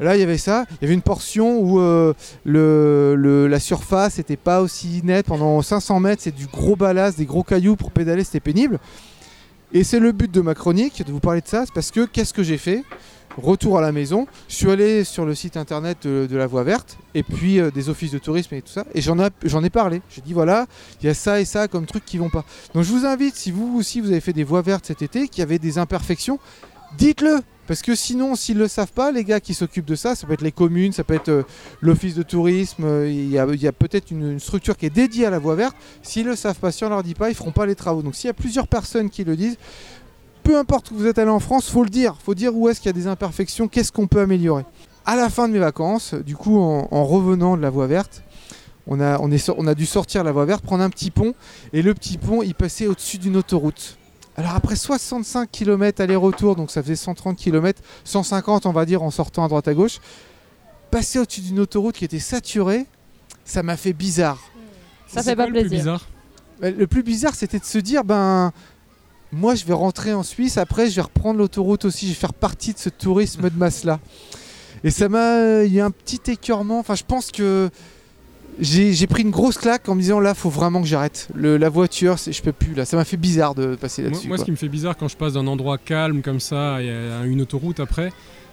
Là, 0.00 0.16
il 0.16 0.20
y 0.20 0.22
avait 0.22 0.38
ça. 0.38 0.64
Il 0.70 0.82
y 0.82 0.84
avait 0.86 0.94
une 0.94 1.02
portion 1.02 1.60
où 1.60 1.78
euh, 1.78 2.14
la 2.44 3.60
surface 3.60 4.18
n'était 4.18 4.36
pas 4.36 4.62
aussi 4.62 5.02
nette. 5.04 5.26
Pendant 5.26 5.60
500 5.60 6.00
mètres, 6.00 6.22
c'est 6.22 6.34
du 6.34 6.46
gros 6.46 6.76
ballast, 6.76 7.18
des 7.18 7.26
gros 7.26 7.42
cailloux 7.42 7.76
pour 7.76 7.90
pédaler, 7.92 8.24
c'était 8.24 8.40
pénible. 8.40 8.78
Et 9.72 9.84
c'est 9.84 10.00
le 10.00 10.10
but 10.12 10.30
de 10.30 10.40
ma 10.40 10.54
chronique, 10.54 11.04
de 11.06 11.12
vous 11.12 11.20
parler 11.20 11.40
de 11.40 11.46
ça, 11.46 11.64
c'est 11.64 11.72
parce 11.72 11.92
que 11.92 12.04
qu'est-ce 12.04 12.34
que 12.34 12.42
j'ai 12.42 12.58
fait? 12.58 12.82
Retour 13.36 13.78
à 13.78 13.80
la 13.80 13.92
maison, 13.92 14.26
je 14.48 14.56
suis 14.56 14.70
allé 14.70 15.04
sur 15.04 15.24
le 15.24 15.36
site 15.36 15.56
internet 15.56 15.98
de, 16.04 16.36
la 16.36 16.48
Voie 16.48 16.64
Verte 16.64 16.98
et 17.14 17.22
puis 17.22 17.60
euh, 17.60 17.70
des 17.70 17.88
offices 17.88 18.10
de 18.10 18.18
tourisme 18.18 18.56
et 18.56 18.62
tout 18.62 18.72
ça, 18.72 18.84
et 18.92 19.00
j'en 19.00 19.24
ai, 19.24 19.28
j'en 19.44 19.62
ai 19.62 19.70
parlé. 19.70 20.02
J'ai 20.10 20.20
dit 20.20 20.32
voilà, 20.32 20.66
il 21.00 21.06
y 21.06 21.08
a 21.08 21.14
ça 21.14 21.40
et 21.40 21.44
ça 21.44 21.68
comme 21.68 21.86
trucs 21.86 22.04
qui 22.04 22.18
vont 22.18 22.28
pas. 22.28 22.44
Donc 22.74 22.82
je 22.82 22.90
vous 22.90 23.06
invite, 23.06 23.36
si 23.36 23.52
vous 23.52 23.78
aussi 23.78 24.00
vous 24.00 24.10
avez 24.10 24.20
fait 24.20 24.32
des 24.32 24.42
voies 24.42 24.62
vertes 24.62 24.86
cet 24.86 25.02
été, 25.02 25.28
qui 25.28 25.42
avaient 25.42 25.60
des 25.60 25.78
imperfections, 25.78 26.40
dites-le 26.98 27.40
parce 27.70 27.82
que 27.82 27.94
sinon, 27.94 28.34
s'ils 28.34 28.56
ne 28.56 28.62
le 28.62 28.68
savent 28.68 28.90
pas, 28.92 29.12
les 29.12 29.22
gars 29.22 29.38
qui 29.38 29.54
s'occupent 29.54 29.86
de 29.86 29.94
ça, 29.94 30.16
ça 30.16 30.26
peut 30.26 30.32
être 30.32 30.42
les 30.42 30.50
communes, 30.50 30.90
ça 30.90 31.04
peut 31.04 31.14
être 31.14 31.28
euh, 31.28 31.42
l'office 31.80 32.16
de 32.16 32.24
tourisme, 32.24 32.82
euh, 32.82 33.08
il 33.08 33.30
y 33.30 33.38
a, 33.38 33.72
peut-être 33.72 34.10
une, 34.10 34.40
structure 34.40 34.76
qui 34.76 34.86
est 34.86 34.90
dédiée 34.90 35.26
à 35.26 35.30
la 35.30 35.38
voie 35.38 35.54
verte. 35.54 35.76
S'ils 36.02 36.24
ne 36.24 36.30
le 36.30 36.36
savent 36.36 36.58
pas, 36.58 36.72
si 36.72 36.82
on 36.82 36.88
leur 36.88 37.04
dit 37.04 37.14
pas, 37.14 37.28
ils 37.28 37.36
feront 37.36 37.52
pas 37.52 37.66
les 37.66 37.76
travaux. 37.76 38.02
Donc 38.02 38.16
s'il 38.16 38.26
y 38.26 38.30
a 38.30 38.34
plusieurs 38.34 38.66
personnes 38.66 39.08
qui 39.08 39.22
le 39.22 39.36
disent, 39.36 39.56
peu 40.42 40.58
importe 40.58 40.90
où 40.90 40.96
vous 40.96 41.06
êtes 41.06 41.20
allé 41.20 41.30
en 41.30 41.38
France, 41.38 41.70
faut 41.70 41.84
le 41.84 41.90
dire. 41.90 42.16
faut 42.24 42.34
dire 42.34 42.56
où 42.56 42.68
est-ce 42.68 42.80
qu'il 42.80 42.88
y 42.88 42.90
a 42.90 42.92
des 42.92 43.06
imperfections, 43.06 43.68
qu'est-ce 43.68 43.92
qu'on 43.92 44.08
peut 44.08 44.20
améliorer. 44.20 44.64
À 45.06 45.14
la 45.14 45.30
fin 45.30 45.46
de 45.46 45.52
mes 45.52 45.60
vacances, 45.60 46.14
du 46.14 46.34
coup, 46.34 46.58
en, 46.58 46.88
en 46.90 47.04
revenant 47.04 47.56
de 47.56 47.62
la 47.62 47.70
voie 47.70 47.86
verte, 47.86 48.24
on 48.88 49.00
a, 49.00 49.20
on 49.20 49.66
a 49.68 49.74
dû 49.76 49.86
sortir 49.86 50.24
la 50.24 50.32
voie 50.32 50.44
verte, 50.44 50.64
prendre 50.64 50.82
un 50.82 50.90
petit 50.90 51.12
pont, 51.12 51.34
et 51.72 51.82
le 51.82 51.94
petit 51.94 52.18
pont, 52.18 52.42
il 52.42 52.56
passait 52.56 52.88
au-dessus 52.88 53.18
d'une 53.18 53.36
autoroute. 53.36 53.96
Alors 54.40 54.54
après 54.54 54.74
65 54.74 55.50
km 55.50 56.00
aller-retour, 56.00 56.56
donc 56.56 56.70
ça 56.70 56.82
faisait 56.82 56.96
130 56.96 57.36
km, 57.36 57.82
150 58.04 58.64
on 58.64 58.72
va 58.72 58.86
dire 58.86 59.02
en 59.02 59.10
sortant 59.10 59.44
à 59.44 59.48
droite 59.48 59.68
à 59.68 59.74
gauche, 59.74 59.98
passer 60.90 61.18
au-dessus 61.18 61.42
d'une 61.42 61.60
autoroute 61.60 61.94
qui 61.96 62.06
était 62.06 62.18
saturée, 62.18 62.86
ça 63.44 63.62
m'a 63.62 63.76
fait 63.76 63.92
bizarre. 63.92 64.38
Ça 65.08 65.22
fait 65.22 65.36
pas 65.36 65.44
quoi 65.44 65.52
le 65.52 65.60
plus 65.60 65.68
plaisir. 65.68 65.78
bizarre 65.78 66.08
Euh, 66.62 66.72
Le 66.74 66.86
plus 66.86 67.02
bizarre, 67.02 67.34
c'était 67.34 67.58
de 67.58 67.66
se 67.66 67.76
dire, 67.76 68.02
ben, 68.02 68.50
moi, 69.30 69.54
je 69.56 69.66
vais 69.66 69.74
rentrer 69.74 70.14
en 70.14 70.22
Suisse. 70.22 70.56
Après, 70.56 70.88
je 70.88 70.96
vais 70.96 71.02
reprendre 71.02 71.38
l'autoroute 71.38 71.84
aussi. 71.84 72.06
Je 72.06 72.12
vais 72.12 72.18
faire 72.18 72.32
partie 72.32 72.72
de 72.72 72.78
ce 72.78 72.88
tourisme 72.88 73.50
de 73.50 73.56
masse-là. 73.58 74.00
Et 74.84 74.90
ça 74.90 75.10
m'a. 75.10 75.64
Il 75.64 75.72
y 75.74 75.80
a 75.80 75.84
un 75.84 75.90
petit 75.90 76.30
écœurement. 76.30 76.78
Enfin, 76.78 76.94
je 76.94 77.04
pense 77.04 77.30
que 77.30 77.68
j'ai 78.60 79.06
pris 79.06 79.22
une 79.22 79.30
grosse 79.30 79.58
claque 79.58 79.88
en 79.88 79.94
me 79.94 80.00
disant, 80.00 80.20
là, 80.20 80.34
faut 80.34 80.50
vraiment 80.50 80.80
que 80.82 80.86
j'arrête. 80.88 81.28
La 81.34 81.68
voiture, 81.68 82.16
je 82.18 82.42
peux 82.42 82.52
plus. 82.52 82.74
Là, 82.74 82.84
ça 82.84 82.96
m'a 82.96 83.04
fait 83.04 83.16
bizarre 83.16 83.54
de 83.54 83.74
passer 83.76 84.02
là-dessus. 84.02 84.28
moi, 84.28 84.38
ce 84.38 84.44
qui 84.44 84.50
me 84.50 84.56
fait 84.56 84.68
bizarre 84.68 84.96
quand 84.96 85.08
je 85.08 85.16
passe 85.16 85.32
d'un 85.34 85.46
endroit 85.46 85.78
calme 85.78 86.22
comme 86.22 86.40
ça 86.40 86.82
et 86.82 86.90
à 86.90 87.24
une 87.24 87.40
autoroute 87.40 87.80
après, 87.80 88.12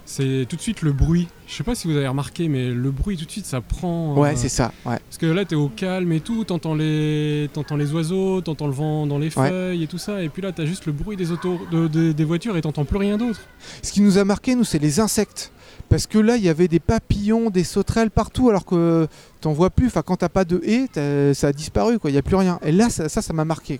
c'est 0.09 0.45
tout 0.47 0.55
de 0.55 0.61
suite 0.61 0.83
le 0.83 0.93
bruit. 0.93 1.27
Je 1.47 1.53
sais 1.53 1.63
pas 1.65 1.75
si 1.75 1.85
vous 1.89 1.97
avez 1.97 2.07
remarqué, 2.07 2.47
mais 2.47 2.69
le 2.69 2.91
bruit 2.91 3.17
tout 3.17 3.25
de 3.25 3.31
suite 3.31 3.45
ça 3.45 3.59
prend. 3.59 4.15
Ouais, 4.15 4.29
euh, 4.29 4.33
c'est 4.37 4.47
ça. 4.47 4.71
Ouais. 4.85 4.99
Parce 5.05 5.17
que 5.17 5.25
là 5.25 5.43
t'es 5.43 5.55
au 5.55 5.67
calme 5.67 6.13
et 6.13 6.21
tout, 6.21 6.45
t'entends 6.45 6.75
les, 6.75 7.49
t'entends 7.51 7.75
les 7.75 7.91
oiseaux, 7.91 8.39
t'entends 8.39 8.67
le 8.67 8.73
vent 8.73 9.05
dans 9.05 9.17
les 9.17 9.37
Ouais. 9.37 9.49
feuilles 9.49 9.83
et 9.83 9.87
tout 9.87 9.97
ça, 9.97 10.23
et 10.23 10.29
puis 10.29 10.41
là 10.41 10.53
t'as 10.53 10.63
juste 10.65 10.85
le 10.85 10.93
bruit 10.93 11.17
des 11.17 11.31
autos, 11.33 11.59
de- 11.73 11.89
de- 11.89 12.13
des 12.13 12.23
voitures 12.23 12.55
et 12.55 12.61
t'entends 12.61 12.85
plus 12.85 12.97
rien 12.97 13.17
d'autre. 13.17 13.41
Ce 13.83 13.91
qui 13.91 13.99
nous 13.99 14.17
a 14.17 14.23
marqué, 14.23 14.55
nous, 14.55 14.63
c'est 14.63 14.79
les 14.79 15.01
insectes. 15.01 15.51
Parce 15.89 16.07
que 16.07 16.17
là, 16.17 16.37
il 16.37 16.43
y 16.43 16.49
avait 16.49 16.67
des 16.67 16.79
papillons, 16.79 17.49
des 17.49 17.63
sauterelles 17.63 18.11
partout, 18.11 18.49
alors 18.49 18.65
que 18.65 19.07
t'en 19.41 19.53
vois 19.53 19.69
plus. 19.69 19.87
Enfin, 19.87 20.01
quand 20.01 20.17
t'as 20.17 20.29
pas 20.29 20.45
de 20.45 20.61
haies, 20.63 21.33
ça 21.33 21.47
a 21.47 21.53
disparu. 21.53 21.97
Il 22.05 22.11
n'y 22.11 22.17
a 22.17 22.21
plus 22.21 22.35
rien. 22.35 22.59
Et 22.63 22.71
là, 22.71 22.89
ça, 22.89 23.09
ça 23.09 23.33
m'a 23.33 23.45
marqué. 23.45 23.79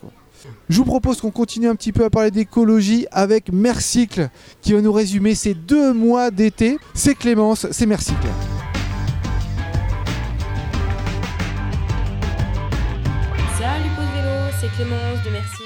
Je 0.70 0.78
vous 0.78 0.86
propose 0.86 1.20
qu'on 1.20 1.32
continue 1.32 1.68
un 1.68 1.76
petit 1.76 1.92
peu 1.92 2.06
à 2.06 2.10
parler 2.10 2.32
d'écologie 2.32 3.08
avec 3.12 3.52
Mercycle, 3.52 4.30
qui 4.62 4.74
va 4.74 4.82
nous 4.82 4.94
résumer 4.94 5.36
ces 5.36 5.54
deux 5.54 5.94
mois 5.94 6.32
d'été. 6.32 6.78
C'est 6.94 7.16
Clémence, 7.16 7.68
c'est 7.72 7.86
Mercycle. 7.86 8.28
Salut 13.58 13.90
Pause 13.96 14.06
Vélo, 14.16 14.52
c'est 14.62 14.70
Clémence 14.76 15.26
de 15.26 15.32
Mercycle. 15.32 15.57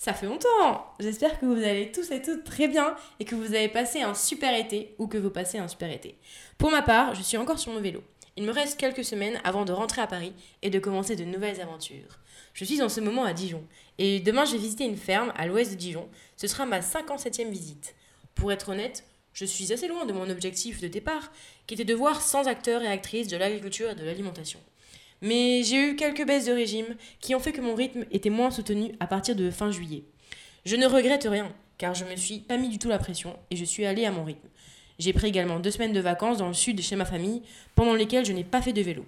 Ça 0.00 0.14
fait 0.14 0.24
longtemps 0.24 0.86
J'espère 0.98 1.38
que 1.38 1.44
vous 1.44 1.62
allez 1.62 1.92
tous 1.92 2.10
et 2.10 2.22
toutes 2.22 2.42
très 2.42 2.68
bien 2.68 2.96
et 3.18 3.26
que 3.26 3.34
vous 3.34 3.54
avez 3.54 3.68
passé 3.68 4.00
un 4.00 4.14
super 4.14 4.54
été 4.58 4.94
ou 4.96 5.06
que 5.06 5.18
vous 5.18 5.28
passez 5.28 5.58
un 5.58 5.68
super 5.68 5.90
été. 5.90 6.16
Pour 6.56 6.70
ma 6.70 6.80
part, 6.80 7.14
je 7.14 7.20
suis 7.20 7.36
encore 7.36 7.58
sur 7.58 7.70
mon 7.70 7.82
vélo. 7.82 8.02
Il 8.38 8.44
me 8.44 8.50
reste 8.50 8.80
quelques 8.80 9.04
semaines 9.04 9.38
avant 9.44 9.66
de 9.66 9.72
rentrer 9.72 10.00
à 10.00 10.06
Paris 10.06 10.32
et 10.62 10.70
de 10.70 10.78
commencer 10.78 11.16
de 11.16 11.24
nouvelles 11.24 11.60
aventures. 11.60 12.18
Je 12.54 12.64
suis 12.64 12.80
en 12.80 12.88
ce 12.88 13.02
moment 13.02 13.24
à 13.24 13.34
Dijon 13.34 13.62
et 13.98 14.20
demain 14.20 14.46
je 14.46 14.52
vais 14.52 14.58
visiter 14.58 14.84
une 14.84 14.96
ferme 14.96 15.34
à 15.36 15.46
l'ouest 15.46 15.70
de 15.72 15.76
Dijon. 15.76 16.08
Ce 16.38 16.46
sera 16.46 16.64
ma 16.64 16.80
57e 16.80 17.50
visite. 17.50 17.94
Pour 18.34 18.52
être 18.52 18.70
honnête, 18.70 19.04
je 19.34 19.44
suis 19.44 19.70
assez 19.70 19.86
loin 19.86 20.06
de 20.06 20.14
mon 20.14 20.30
objectif 20.30 20.80
de 20.80 20.88
départ 20.88 21.30
qui 21.66 21.74
était 21.74 21.84
de 21.84 21.94
voir 21.94 22.22
100 22.22 22.46
acteurs 22.46 22.82
et 22.82 22.88
actrices 22.88 23.28
de 23.28 23.36
l'agriculture 23.36 23.90
et 23.90 23.94
de 23.94 24.04
l'alimentation. 24.06 24.60
Mais 25.22 25.62
j'ai 25.62 25.90
eu 25.90 25.96
quelques 25.96 26.26
baisses 26.26 26.46
de 26.46 26.52
régime 26.52 26.96
qui 27.20 27.34
ont 27.34 27.40
fait 27.40 27.52
que 27.52 27.60
mon 27.60 27.74
rythme 27.74 28.06
était 28.10 28.30
moins 28.30 28.50
soutenu 28.50 28.92
à 29.00 29.06
partir 29.06 29.36
de 29.36 29.50
fin 29.50 29.70
juillet. 29.70 30.04
Je 30.64 30.76
ne 30.76 30.86
regrette 30.86 31.26
rien, 31.28 31.52
car 31.78 31.94
je 31.94 32.04
me 32.04 32.16
suis 32.16 32.40
pas 32.40 32.56
mis 32.56 32.68
du 32.68 32.78
tout 32.78 32.88
la 32.88 32.98
pression 32.98 33.36
et 33.50 33.56
je 33.56 33.64
suis 33.64 33.84
allé 33.84 34.04
à 34.06 34.12
mon 34.12 34.24
rythme. 34.24 34.48
J'ai 34.98 35.12
pris 35.12 35.28
également 35.28 35.60
deux 35.60 35.70
semaines 35.70 35.94
de 35.94 36.00
vacances 36.00 36.38
dans 36.38 36.48
le 36.48 36.54
sud 36.54 36.80
chez 36.82 36.96
ma 36.96 37.06
famille, 37.06 37.42
pendant 37.74 37.94
lesquelles 37.94 38.26
je 38.26 38.32
n'ai 38.32 38.44
pas 38.44 38.60
fait 38.60 38.74
de 38.74 38.82
vélo. 38.82 39.06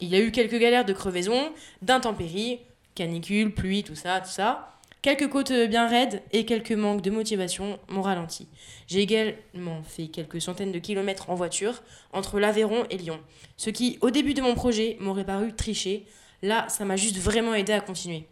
Il 0.00 0.08
y 0.08 0.16
a 0.16 0.20
eu 0.20 0.30
quelques 0.30 0.58
galères 0.58 0.84
de 0.84 0.92
crevaison, 0.92 1.52
d'intempéries, 1.80 2.60
canicule, 2.94 3.54
pluie, 3.54 3.84
tout 3.84 3.94
ça, 3.94 4.20
tout 4.20 4.30
ça. 4.30 4.73
Quelques 5.04 5.28
côtes 5.28 5.52
bien 5.52 5.86
raides 5.86 6.22
et 6.32 6.46
quelques 6.46 6.72
manques 6.72 7.02
de 7.02 7.10
motivation 7.10 7.78
m'ont 7.88 8.00
ralenti. 8.00 8.48
J'ai 8.86 9.00
également 9.00 9.82
fait 9.82 10.06
quelques 10.06 10.40
centaines 10.40 10.72
de 10.72 10.78
kilomètres 10.78 11.28
en 11.28 11.34
voiture 11.34 11.82
entre 12.14 12.40
l'Aveyron 12.40 12.86
et 12.88 12.96
Lyon. 12.96 13.20
Ce 13.58 13.68
qui, 13.68 13.98
au 14.00 14.08
début 14.08 14.32
de 14.32 14.40
mon 14.40 14.54
projet, 14.54 14.96
m'aurait 15.00 15.26
paru 15.26 15.52
tricher, 15.52 16.06
là, 16.40 16.66
ça 16.70 16.86
m'a 16.86 16.96
juste 16.96 17.18
vraiment 17.18 17.52
aidé 17.52 17.74
à 17.74 17.80
continuer. 17.80 18.26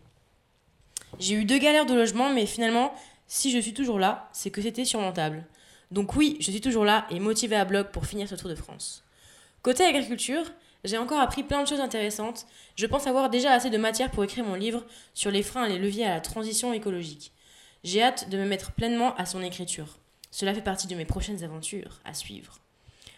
J'ai 1.19 1.35
eu 1.35 1.45
deux 1.45 1.59
galères 1.59 1.85
de 1.85 1.93
logement, 1.93 2.33
mais 2.33 2.47
finalement, 2.47 2.95
si 3.27 3.51
je 3.51 3.59
suis 3.59 3.75
toujours 3.75 3.99
là, 3.99 4.31
c'est 4.33 4.49
que 4.49 4.63
c'était 4.63 4.87
surmontable. 4.87 5.45
Donc 5.91 6.17
oui, 6.17 6.39
je 6.41 6.51
suis 6.51 6.63
toujours 6.63 6.87
là 6.87 7.07
et 7.11 7.21
motivé 7.21 7.55
à 7.55 7.67
bloc 7.67 7.93
pour 7.93 8.07
finir 8.07 8.31
ce 8.31 8.35
Tour 8.35 8.49
de 8.49 8.55
France. 8.55 9.05
Côté 9.61 9.85
agriculture, 9.85 10.51
j'ai 10.85 10.99
encore 10.99 11.21
appris 11.21 11.43
plein 11.43 11.63
de 11.63 11.69
choses 11.69 11.81
intéressantes. 11.81 12.47
Je 12.77 12.87
pense 12.87 13.07
avoir 13.07 13.31
déjà 13.31 13.53
assez 13.53 13.71
de 13.71 13.79
matière 13.79 14.11
pour 14.11 14.25
écrire 14.25 14.45
mon 14.45 14.55
livre 14.55 14.85
sur 15.15 15.31
les 15.31 15.43
freins 15.43 15.67
et 15.67 15.71
les 15.71 15.79
leviers 15.79 16.05
à 16.05 16.15
la 16.15 16.21
transition 16.21 16.73
écologique. 16.73 17.33
J'ai 17.85 18.03
hâte 18.03 18.29
de 18.31 18.39
me 18.39 18.45
mettre 18.45 18.73
pleinement 18.73 19.15
à 19.17 19.27
son 19.27 19.43
écriture. 19.43 19.99
Cela 20.31 20.55
fait 20.55 20.63
partie 20.63 20.87
de 20.87 20.95
mes 20.95 21.05
prochaines 21.05 21.45
aventures 21.45 22.01
à 22.05 22.15
suivre. 22.15 22.59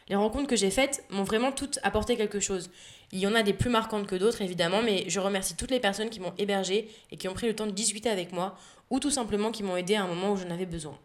Les 0.08 0.16
rencontres 0.16 0.48
que 0.48 0.56
j'ai 0.56 0.70
faites 0.70 1.04
m'ont 1.08 1.22
vraiment 1.22 1.52
toutes 1.52 1.78
apporté 1.82 2.16
quelque 2.16 2.40
chose. 2.40 2.70
Il 3.12 3.18
y 3.18 3.26
en 3.26 3.34
a 3.34 3.42
des 3.42 3.54
plus 3.54 3.70
marquantes 3.70 4.06
que 4.06 4.16
d'autres, 4.16 4.42
évidemment, 4.42 4.82
mais 4.82 5.04
je 5.08 5.20
remercie 5.20 5.56
toutes 5.56 5.70
les 5.70 5.80
personnes 5.80 6.10
qui 6.10 6.20
m'ont 6.20 6.34
hébergé 6.36 6.90
et 7.10 7.16
qui 7.16 7.28
ont 7.28 7.34
pris 7.34 7.46
le 7.46 7.56
temps 7.56 7.66
de 7.66 7.70
discuter 7.70 8.10
avec 8.10 8.32
moi, 8.32 8.56
ou 8.90 9.00
tout 9.00 9.10
simplement 9.10 9.50
qui 9.50 9.62
m'ont 9.62 9.76
aidé 9.76 9.94
à 9.94 10.02
un 10.02 10.06
moment 10.06 10.32
où 10.32 10.36
j'en 10.36 10.50
avais 10.50 10.66
besoin. 10.66 10.98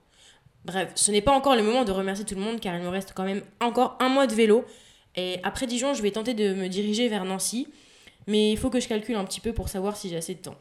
Bref, 0.66 0.92
ce 0.96 1.12
n'est 1.12 1.22
pas 1.22 1.32
encore 1.32 1.56
le 1.56 1.64
moment 1.64 1.86
de 1.86 1.92
remercier 1.92 2.26
tout 2.26 2.36
le 2.36 2.42
monde 2.42 2.60
car 2.60 2.76
il 2.76 2.82
me 2.82 2.90
reste 2.90 3.14
quand 3.16 3.24
même 3.24 3.44
encore 3.62 3.96
un 4.02 4.10
mois 4.10 4.28
de 4.28 4.36
vélo. 4.36 4.66
Et 5.16 5.40
après 5.44 5.68
Dijon, 5.68 5.94
je 5.94 6.02
vais 6.02 6.12
tenter 6.12 6.34
de 6.34 6.54
me 6.54 6.68
diriger 6.68 7.08
vers 7.08 7.26
Nancy. 7.26 7.68
Mais 8.28 8.52
il 8.52 8.58
faut 8.58 8.70
que 8.70 8.80
je 8.80 8.88
calcule 8.88 9.16
un 9.16 9.26
petit 9.26 9.42
peu 9.42 9.54
pour 9.54 9.70
savoir 9.70 9.98
si 9.98 10.10
j'ai 10.10 10.18
assez 10.18 10.36
de 10.36 10.40
temps. 10.40 10.58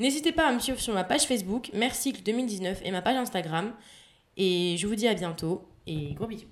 N'hésitez 0.00 0.32
pas 0.32 0.48
à 0.48 0.52
me 0.52 0.58
suivre 0.58 0.80
sur 0.80 0.92
ma 0.94 1.04
page 1.04 1.22
Facebook, 1.22 1.70
Mercycle 1.72 2.22
2019, 2.22 2.80
et 2.84 2.90
ma 2.90 3.02
page 3.02 3.16
Instagram. 3.16 3.72
Et 4.36 4.76
je 4.76 4.86
vous 4.86 4.96
dis 4.96 5.06
à 5.06 5.14
bientôt 5.14 5.62
et 5.86 6.14
gros 6.14 6.26
bisous. 6.26 6.46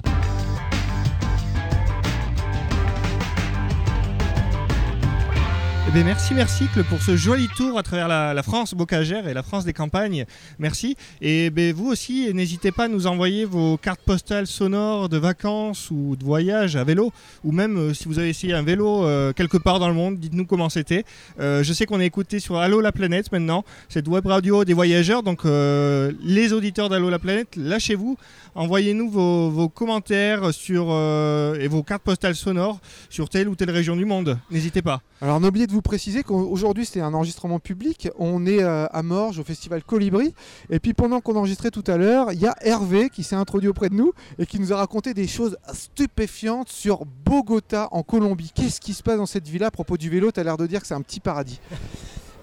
Bien, 5.92 6.04
merci, 6.04 6.32
merci 6.32 6.68
pour 6.88 7.02
ce 7.02 7.16
joli 7.16 7.48
tour 7.48 7.78
à 7.78 7.82
travers 7.82 8.08
la, 8.08 8.42
France 8.42 8.72
bocagère 8.72 9.28
et 9.28 9.34
la 9.34 9.42
France 9.42 9.66
des 9.66 9.74
campagnes. 9.74 10.24
Merci. 10.58 10.96
Et 11.20 11.50
ben, 11.50 11.74
vous 11.74 11.90
aussi, 11.90 12.32
n'hésitez 12.32 12.72
pas 12.72 12.84
à 12.84 12.88
nous 12.88 13.06
envoyer 13.06 13.44
vos 13.44 13.76
cartes 13.76 14.00
postales 14.00 14.46
sonores 14.46 15.10
de 15.10 15.18
vacances 15.18 15.90
ou 15.90 16.16
de 16.16 16.24
voyage 16.24 16.76
à 16.76 16.84
vélo, 16.84 17.12
ou 17.44 17.52
même 17.52 17.76
euh, 17.76 17.94
si 17.94 18.08
vous 18.08 18.18
avez 18.18 18.30
essayé 18.30 18.54
un 18.54 18.62
vélo 18.62 19.04
euh, 19.04 19.32
quelque 19.34 19.58
part 19.58 19.80
dans 19.80 19.88
le 19.88 19.94
monde, 19.94 20.18
dites-nous 20.18 20.46
comment 20.46 20.70
c'était. 20.70 21.04
Euh, 21.40 21.62
je 21.62 21.72
sais 21.74 21.84
qu'on 21.84 22.00
est 22.00 22.06
écouté 22.06 22.40
sur 22.40 22.56
Allo 22.56 22.80
la 22.80 22.92
planète 22.92 23.30
maintenant, 23.30 23.64
cette 23.90 24.08
web 24.08 24.26
radio 24.26 24.64
des 24.64 24.74
voyageurs. 24.74 25.22
Donc, 25.22 25.44
les 25.44 26.52
auditeurs 26.54 26.88
d'Allo 26.88 27.10
la 27.10 27.18
planète, 27.18 27.54
lâchez-vous, 27.56 28.16
envoyez-nous 28.54 29.10
vos, 29.10 29.68
commentaires 29.68 30.44
et 30.44 31.68
vos 31.68 31.82
cartes 31.82 32.02
postales 32.02 32.36
sonores 32.36 32.80
sur 33.10 33.28
telle 33.28 33.48
ou 33.48 33.56
telle 33.56 33.70
région 33.70 33.96
du 33.96 34.06
monde. 34.06 34.38
N'hésitez 34.50 34.80
pas. 34.80 35.02
Alors 35.20 35.40
oublié 35.40 35.68
de 35.68 35.72
vous 35.72 35.81
préciser 35.82 36.22
qu'aujourd'hui 36.22 36.86
c'était 36.86 37.00
un 37.00 37.14
enregistrement 37.14 37.58
public. 37.58 38.08
On 38.18 38.46
est 38.46 38.62
euh, 38.62 38.86
à 38.90 39.02
Morges 39.02 39.38
au 39.38 39.44
festival 39.44 39.82
Colibri. 39.84 40.34
Et 40.70 40.80
puis 40.80 40.94
pendant 40.94 41.20
qu'on 41.20 41.36
enregistrait 41.36 41.70
tout 41.70 41.84
à 41.86 41.96
l'heure, 41.96 42.32
il 42.32 42.40
y 42.40 42.46
a 42.46 42.54
Hervé 42.62 43.10
qui 43.10 43.22
s'est 43.22 43.36
introduit 43.36 43.68
auprès 43.68 43.88
de 43.88 43.94
nous 43.94 44.12
et 44.38 44.46
qui 44.46 44.58
nous 44.58 44.72
a 44.72 44.76
raconté 44.76 45.14
des 45.14 45.26
choses 45.26 45.56
stupéfiantes 45.72 46.68
sur 46.68 47.04
Bogota 47.24 47.88
en 47.92 48.02
Colombie. 48.02 48.52
Qu'est-ce 48.54 48.80
qui 48.80 48.94
se 48.94 49.02
passe 49.02 49.18
dans 49.18 49.26
cette 49.26 49.48
ville 49.48 49.64
à 49.64 49.70
propos 49.70 49.96
du 49.96 50.08
vélo 50.08 50.32
Tu 50.32 50.40
as 50.40 50.44
l'air 50.44 50.56
de 50.56 50.66
dire 50.66 50.80
que 50.80 50.86
c'est 50.86 50.94
un 50.94 51.02
petit 51.02 51.20
paradis. 51.20 51.60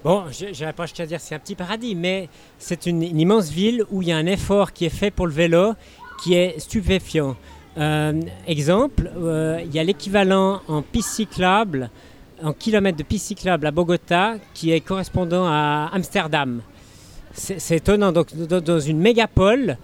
Bon, 0.02 0.24
n'irai 0.28 0.72
pas 0.72 0.86
jusqu'à 0.86 1.06
dire 1.06 1.20
c'est 1.20 1.36
un 1.36 1.40
petit 1.40 1.56
paradis, 1.56 1.94
mais 1.94 2.30
c'est 2.58 2.86
une, 2.86 3.04
une 3.04 3.20
immense 3.20 3.50
ville 3.50 3.84
où 3.92 4.02
il 4.02 4.08
y 4.08 4.14
a 4.14 4.18
un 4.18 4.28
effort 4.28 4.72
qui 4.72 4.86
est 4.86 4.90
fait 4.90 5.12
pour 5.12 5.28
le 5.28 5.34
vélo 5.34 5.74
qui 6.24 6.36
est 6.36 6.58
stupéfiant. 6.58 7.36
Euh, 7.78 8.22
exemple, 8.48 9.10
euh, 9.16 9.62
il 9.64 9.74
y 9.74 9.80
a 9.80 9.84
l'équivalent 9.84 10.62
en 10.68 10.82
piste 10.82 11.10
cyclable, 11.10 11.90
en 12.44 12.54
kilomètres 12.54 12.98
de 12.98 13.04
piste 13.04 13.28
cyclable 13.28 13.68
à 13.68 13.72
Bogota, 13.72 14.36
qui 14.54 14.72
est 14.72 14.80
correspondant 14.82 15.46
à 15.46 15.90
Amsterdam. 15.94 16.62
C'est 17.34 17.76
étonnant. 17.78 18.12
Donc, 18.12 18.34
dans, 18.36 18.80
une 18.80 19.00
mégapole, 19.00 19.78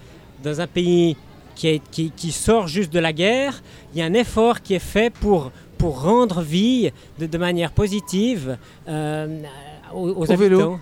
dans 0.44 0.62
un 0.62 0.68
pays 0.68 1.16
qui, 1.56 1.68
est- 1.68 1.82
qui- 1.92 2.12
qui 2.12 2.32
sort 2.32 2.68
juste 2.68 2.92
de 2.92 3.00
la 3.00 3.14
guerre, 3.14 3.62
il 3.94 4.00
y 4.00 4.02
a 4.02 4.06
un 4.06 4.14
effort 4.14 4.62
qui 4.62 4.74
est 4.74 4.80
fait 4.80 5.10
pour, 5.14 5.52
pour 5.78 6.02
rendre 6.02 6.42
vie 6.42 6.92
de, 7.20 7.26
de 7.28 7.38
manière 7.38 7.72
positive 7.72 8.58
euh, 8.90 9.42
aux, 9.94 10.10
aux 10.10 10.32
Au 10.32 10.36
vélo. 10.36 10.60
habitants. 10.60 10.80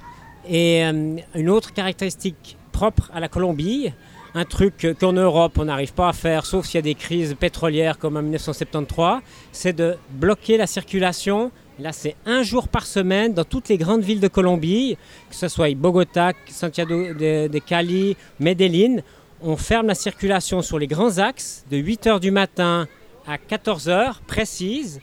Et 0.50 0.84
euh, 0.86 1.18
une 1.36 1.50
autre 1.50 1.74
caractéristique 1.74 2.58
propre 2.72 3.12
à 3.14 3.20
la 3.20 3.28
Colombie, 3.28 3.92
un 4.34 4.46
truc 4.46 4.78
que- 4.78 4.94
qu'en 4.94 5.14
Europe 5.14 5.58
on 5.60 5.66
n'arrive 5.66 5.94
pas 5.94 6.10
à 6.10 6.14
faire, 6.14 6.46
sauf 6.46 6.66
s'il 6.66 6.76
y 6.76 6.80
a 6.80 6.82
des 6.82 6.96
crises 6.96 7.36
pétrolières 7.40 8.00
comme 8.00 8.18
en 8.18 8.22
1973, 8.24 9.20
c'est 9.52 9.74
de 9.74 9.96
bloquer 10.10 10.58
la 10.58 10.66
circulation. 10.66 11.52
Là, 11.80 11.92
c'est 11.92 12.16
un 12.28 12.44
jour 12.44 12.68
par 12.68 12.86
semaine 12.86 13.34
dans 13.34 13.44
toutes 13.44 13.68
les 13.68 13.80
grandes 13.80 14.04
villes 14.04 14.20
de 14.20 14.28
Colombie, 14.28 14.96
que 15.30 15.36
ce 15.36 15.48
soit 15.48 15.74
Bogota, 15.76 16.34
Santiago 16.48 17.14
de, 17.14 17.60
Cali, 17.60 18.16
Medellín. 18.40 19.02
On 19.42 19.58
ferme 19.58 19.88
la 19.88 19.96
circulation 19.96 20.62
sur 20.62 20.78
les 20.78 20.86
grands 20.86 21.18
axes 21.18 21.66
de 21.72 21.78
8h 21.78 22.20
du 22.20 22.30
matin 22.30 22.88
à 23.26 23.38
14h 23.38 24.18
précises. 24.28 25.02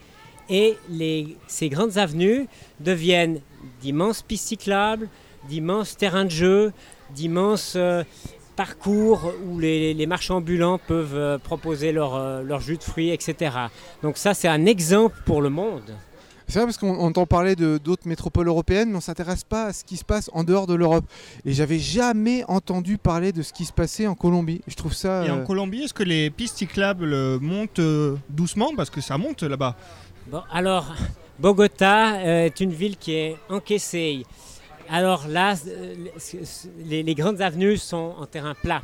Et 0.49 0.77
ces 1.49 1.69
grandes 1.69 1.99
avenues 1.99 2.47
deviennent 2.79 3.41
d'immenses 3.81 4.23
pistes 4.23 4.49
cyclables, 4.49 5.09
d'immenses 5.49 5.97
terrains 5.97 6.25
de 6.25 6.31
jeu, 6.31 6.73
d'immenses 7.15 7.75
euh, 7.77 8.05
parcours 8.55 9.33
où 9.47 9.59
les, 9.59 9.93
les 9.95 10.07
marchands 10.07 10.37
ambulants 10.37 10.79
peuvent 10.79 11.17
euh, 11.17 11.39
proposer 11.39 11.93
leur, 11.93 12.15
euh, 12.15 12.43
leur 12.43 12.61
jus 12.61 12.77
de 12.77 12.83
fruits, 12.83 13.11
etc. 13.11 13.57
Donc 14.03 14.17
ça, 14.17 14.35
c'est 14.35 14.49
un 14.49 14.67
exemple 14.67 15.17
pour 15.25 15.43
le 15.43 15.51
monde. 15.51 15.97
C'est 16.51 16.59
vrai 16.59 16.67
parce 16.67 16.79
qu'on 16.79 16.91
on 16.91 17.07
entend 17.07 17.27
parler 17.27 17.55
de 17.55 17.79
d'autres 17.79 18.09
métropoles 18.09 18.49
européennes, 18.49 18.91
mais 18.91 18.97
on 18.97 19.01
s'intéresse 19.01 19.45
pas 19.45 19.67
à 19.67 19.73
ce 19.73 19.85
qui 19.85 19.97
se 19.97 20.05
passe 20.05 20.29
en 20.33 20.43
dehors 20.43 20.67
de 20.67 20.75
l'Europe. 20.75 21.05
Et 21.45 21.53
j'avais 21.53 21.79
jamais 21.79 22.43
entendu 22.49 22.99
parler 22.99 23.31
de 23.31 23.43
ce 23.43 23.53
qui 23.53 23.65
se 23.65 23.73
passait 23.73 24.09
en 24.09 24.17
Colombie. 24.17 24.61
Je 24.67 24.75
trouve 24.75 24.93
ça. 24.93 25.25
Et 25.25 25.31
en 25.31 25.39
euh, 25.39 25.45
Colombie, 25.45 25.85
est-ce 25.85 25.95
que 25.95 26.03
les 26.03 26.29
pistes 26.29 26.57
cyclables 26.57 27.39
montent 27.39 27.79
euh, 27.79 28.17
doucement? 28.31 28.73
Parce 28.77 28.91
que 28.91 29.01
ça 29.01 29.17
monte 29.17 29.45
là-bas. 29.45 29.77
Bon, 30.27 30.43
alors, 30.51 30.93
Bogota 31.39 32.15
euh, 32.17 32.47
est 32.47 32.59
une 32.59 32.73
ville 32.73 32.97
qui 32.97 33.13
est 33.13 33.37
encaissée. 33.49 34.27
Alors 34.89 35.29
là, 35.29 35.55
les, 36.85 37.05
les 37.05 37.15
grandes 37.15 37.43
avenues 37.43 37.77
sont 37.77 38.17
en 38.19 38.27
terrain 38.27 38.55
plat. 38.61 38.83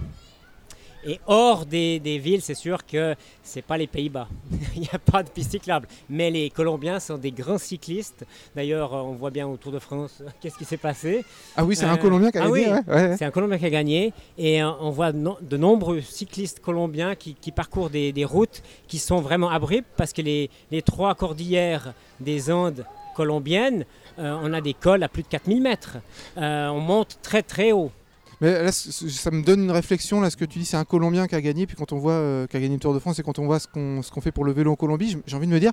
Et 1.09 1.21
hors 1.27 1.65
des, 1.67 2.01
des 2.01 2.19
villes, 2.19 2.43
c'est 2.43 2.55
sûr 2.55 2.85
que 2.85 3.15
c'est 3.43 3.63
pas 3.63 3.77
les 3.77 3.87
Pays-Bas. 3.87 4.27
Il 4.75 4.81
n'y 4.83 4.89
a 4.93 4.99
pas 4.99 5.23
de 5.23 5.31
piste 5.31 5.53
cyclable. 5.53 5.87
Mais 6.11 6.31
les 6.31 6.51
Colombiens 6.51 6.99
sont 6.99 7.17
des 7.17 7.31
grands 7.31 7.59
cyclistes. 7.59 8.25
D'ailleurs, 8.57 8.93
euh, 8.95 9.03
on 9.03 9.13
voit 9.13 9.31
bien 9.31 9.47
au 9.47 9.57
Tour 9.57 9.71
de 9.73 9.79
France 9.79 10.23
qu'est-ce 10.41 10.57
qui 10.59 10.65
s'est 10.65 10.77
passé? 10.77 11.25
Ah 11.57 11.65
oui, 11.65 11.77
c'est 11.77 11.85
un 11.87 11.95
Euh, 11.95 11.97
Colombien 11.97 12.31
qui 12.31 12.39
a 12.39 12.43
ah 12.45 12.49
gagné. 12.51 12.67
oui. 12.67 12.73
ouais, 12.89 12.95
ouais. 13.11 13.17
C'est 13.17 13.25
un 13.25 13.31
Colombien 13.31 13.59
qui 13.59 13.67
a 13.67 13.71
gagné 13.71 14.13
et 14.37 14.63
euh, 14.63 14.71
on 14.81 14.91
voit 14.91 15.13
no- 15.13 15.39
de 15.41 15.57
nombreux 15.57 16.01
cyclistes 16.01 16.61
colombiens 16.61 17.15
qui, 17.15 17.35
qui 17.35 17.53
parcourent 17.53 17.91
des, 17.91 18.13
des 18.13 18.25
routes 18.25 18.63
qui 18.89 18.99
sont 18.99 19.21
vraiment 19.21 19.49
abruptes 19.51 19.89
parce 19.97 20.13
que 20.13 20.23
les, 20.23 20.51
les 20.71 20.83
trois 20.83 21.15
cordillères 21.15 21.93
des 22.21 22.51
Andes 22.51 22.85
colombiennes, 23.15 23.85
euh, 24.19 24.37
on 24.43 24.53
a 24.53 24.61
des 24.61 24.75
cols 24.75 25.03
à 25.03 25.09
plus 25.09 25.23
de 25.23 25.29
4000 25.29 25.63
mètres. 25.63 25.97
Euh, 26.37 26.69
on 26.69 26.81
monte 26.81 27.19
très 27.23 27.43
très 27.43 27.73
haut. 27.73 27.91
Mais 28.41 28.63
là, 28.65 28.71
ça 28.71 29.31
me 29.31 29.43
donne 29.43 29.65
une 29.65 29.71
réflexion. 29.71 30.21
Là, 30.21 30.29
ce 30.29 30.37
que 30.37 30.45
tu 30.45 30.59
dis, 30.59 30.67
c'est 30.67 30.77
un 30.77 30.85
Colombien 30.85 31.27
qui 31.27 31.35
a 31.35 31.41
gagné. 31.41 31.67
Puis 31.67 31.75
quand 31.77 31.93
on 31.93 31.99
voit 31.99 32.13
euh, 32.13 32.47
qui 32.47 32.57
a 32.57 32.61
gagné 32.61 32.75
le 32.75 32.81
Tour 32.81 32.93
de 32.93 32.99
France 32.99 33.19
et 33.19 33.23
quand 33.23 33.39
on 33.39 33.47
voit 33.47 33.59
ce 33.59 33.67
qu'on 33.67 34.03
ce 34.03 34.11
qu'on 34.11 34.21
fait 34.21 34.33
pour 34.33 34.45
le 34.45 34.53
vélo 34.53 34.73
en 34.73 34.77
Colombie, 34.77 35.17
j'ai 35.27 35.37
envie 35.37 35.47
de 35.47 35.53
me 35.53 35.59
dire, 35.61 35.73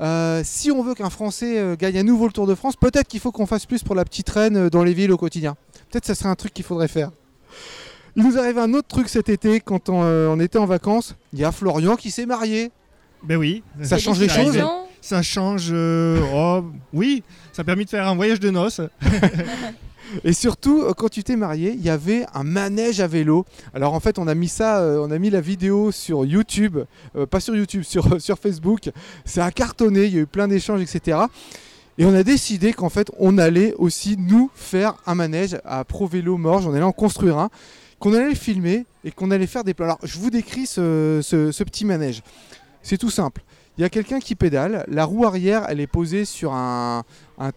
euh, 0.00 0.42
si 0.44 0.70
on 0.70 0.82
veut 0.82 0.94
qu'un 0.94 1.10
Français 1.10 1.58
euh, 1.58 1.74
gagne 1.76 1.98
à 1.98 2.02
nouveau 2.04 2.26
le 2.26 2.32
Tour 2.32 2.46
de 2.46 2.54
France, 2.54 2.76
peut-être 2.76 3.08
qu'il 3.08 3.18
faut 3.20 3.32
qu'on 3.32 3.46
fasse 3.46 3.66
plus 3.66 3.82
pour 3.82 3.94
la 3.96 4.04
petite 4.04 4.30
reine 4.30 4.56
euh, 4.56 4.70
dans 4.70 4.84
les 4.84 4.94
villes 4.94 5.10
au 5.12 5.16
quotidien. 5.16 5.56
Peut-être 5.90 6.02
que 6.02 6.06
ça 6.06 6.14
serait 6.14 6.28
un 6.28 6.36
truc 6.36 6.54
qu'il 6.54 6.64
faudrait 6.64 6.88
faire. 6.88 7.10
Il 8.16 8.22
nous 8.24 8.38
arrive 8.38 8.58
un 8.58 8.72
autre 8.74 8.86
truc 8.86 9.08
cet 9.08 9.28
été 9.28 9.58
quand 9.60 9.88
on, 9.88 10.02
euh, 10.04 10.28
on 10.28 10.38
était 10.38 10.58
en 10.58 10.66
vacances. 10.66 11.16
Il 11.32 11.40
y 11.40 11.44
a 11.44 11.50
Florian 11.50 11.96
qui 11.96 12.12
s'est 12.12 12.26
marié. 12.26 12.70
Ben 13.24 13.36
oui. 13.36 13.64
Ça 13.82 13.98
change 13.98 14.20
les 14.20 14.28
choses 14.28 14.56
Ça 15.00 15.20
change. 15.22 15.70
euh, 15.72 16.20
oh, 16.32 16.64
oui, 16.92 17.24
ça 17.52 17.62
a 17.62 17.64
permis 17.64 17.86
de 17.86 17.90
faire 17.90 18.06
un 18.06 18.14
voyage 18.14 18.38
de 18.38 18.50
noces. 18.50 18.80
Et 20.22 20.32
surtout, 20.32 20.82
euh, 20.82 20.92
quand 20.92 21.08
tu 21.08 21.24
t'es 21.24 21.36
marié, 21.36 21.72
il 21.72 21.82
y 21.84 21.90
avait 21.90 22.24
un 22.34 22.44
manège 22.44 23.00
à 23.00 23.06
vélo. 23.06 23.44
Alors 23.74 23.94
en 23.94 24.00
fait, 24.00 24.18
on 24.18 24.28
a 24.28 24.34
mis 24.34 24.48
ça, 24.48 24.78
euh, 24.80 24.98
on 25.04 25.10
a 25.10 25.18
mis 25.18 25.30
la 25.30 25.40
vidéo 25.40 25.90
sur 25.90 26.24
YouTube, 26.24 26.78
euh, 27.16 27.26
pas 27.26 27.40
sur 27.40 27.56
YouTube, 27.56 27.82
sur, 27.84 28.20
sur 28.20 28.38
Facebook. 28.38 28.90
Ça 29.24 29.44
a 29.46 29.50
cartonné, 29.50 30.04
il 30.04 30.14
y 30.14 30.18
a 30.18 30.20
eu 30.22 30.26
plein 30.26 30.46
d'échanges, 30.48 30.80
etc. 30.82 31.18
Et 31.98 32.04
on 32.04 32.14
a 32.14 32.22
décidé 32.22 32.72
qu'en 32.72 32.88
fait, 32.88 33.10
on 33.18 33.38
allait 33.38 33.74
aussi 33.78 34.16
nous 34.18 34.50
faire 34.54 34.94
un 35.06 35.14
manège 35.14 35.56
à 35.64 35.84
Pro 35.84 36.06
Vélo 36.06 36.36
Morges. 36.36 36.66
On 36.66 36.74
allait 36.74 36.82
en 36.82 36.92
construire 36.92 37.38
un, 37.38 37.50
qu'on 38.00 38.12
allait 38.14 38.30
le 38.30 38.34
filmer 38.34 38.84
et 39.04 39.10
qu'on 39.12 39.30
allait 39.30 39.46
faire 39.46 39.64
des 39.64 39.74
plans. 39.74 39.86
Alors 39.86 39.98
je 40.02 40.18
vous 40.18 40.30
décris 40.30 40.66
ce, 40.66 41.20
ce- 41.22 41.52
ce 41.52 41.64
petit 41.64 41.84
manège. 41.84 42.22
C'est 42.82 42.98
tout 42.98 43.10
simple. 43.10 43.42
Il 43.76 43.80
y 43.80 43.84
a 43.84 43.88
quelqu'un 43.88 44.20
qui 44.20 44.36
pédale, 44.36 44.84
la 44.86 45.04
roue 45.04 45.26
arrière 45.26 45.66
elle 45.68 45.80
est 45.80 45.88
posée 45.88 46.24
sur 46.24 46.52
un, 46.52 47.02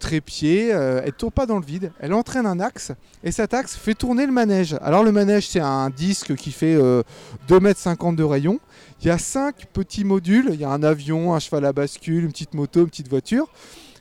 trépied, 0.00 0.74
euh, 0.74 1.00
elle 1.04 1.12
tourne 1.12 1.30
pas 1.30 1.46
dans 1.46 1.60
le 1.60 1.64
vide, 1.64 1.92
elle 2.00 2.12
entraîne 2.12 2.44
un 2.44 2.58
axe. 2.58 2.90
Et 3.22 3.30
cet 3.30 3.54
axe 3.54 3.76
fait 3.76 3.94
tourner 3.94 4.26
le 4.26 4.32
manège. 4.32 4.76
Alors 4.82 5.04
le 5.04 5.12
manège 5.12 5.46
c'est 5.46 5.60
un 5.60 5.90
disque 5.90 6.34
qui 6.34 6.50
fait 6.50 6.74
euh, 6.74 7.04
2,50 7.48 8.08
m 8.08 8.16
de 8.16 8.24
rayon. 8.24 8.58
Il 9.00 9.06
y 9.06 9.10
a 9.10 9.18
cinq 9.18 9.66
petits 9.72 10.02
modules, 10.02 10.50
il 10.52 10.60
y 10.60 10.64
a 10.64 10.70
un 10.70 10.82
avion, 10.82 11.34
un 11.34 11.38
cheval 11.38 11.64
à 11.64 11.72
bascule, 11.72 12.24
une 12.24 12.32
petite 12.32 12.54
moto, 12.54 12.80
une 12.80 12.88
petite 12.88 13.08
voiture 13.08 13.48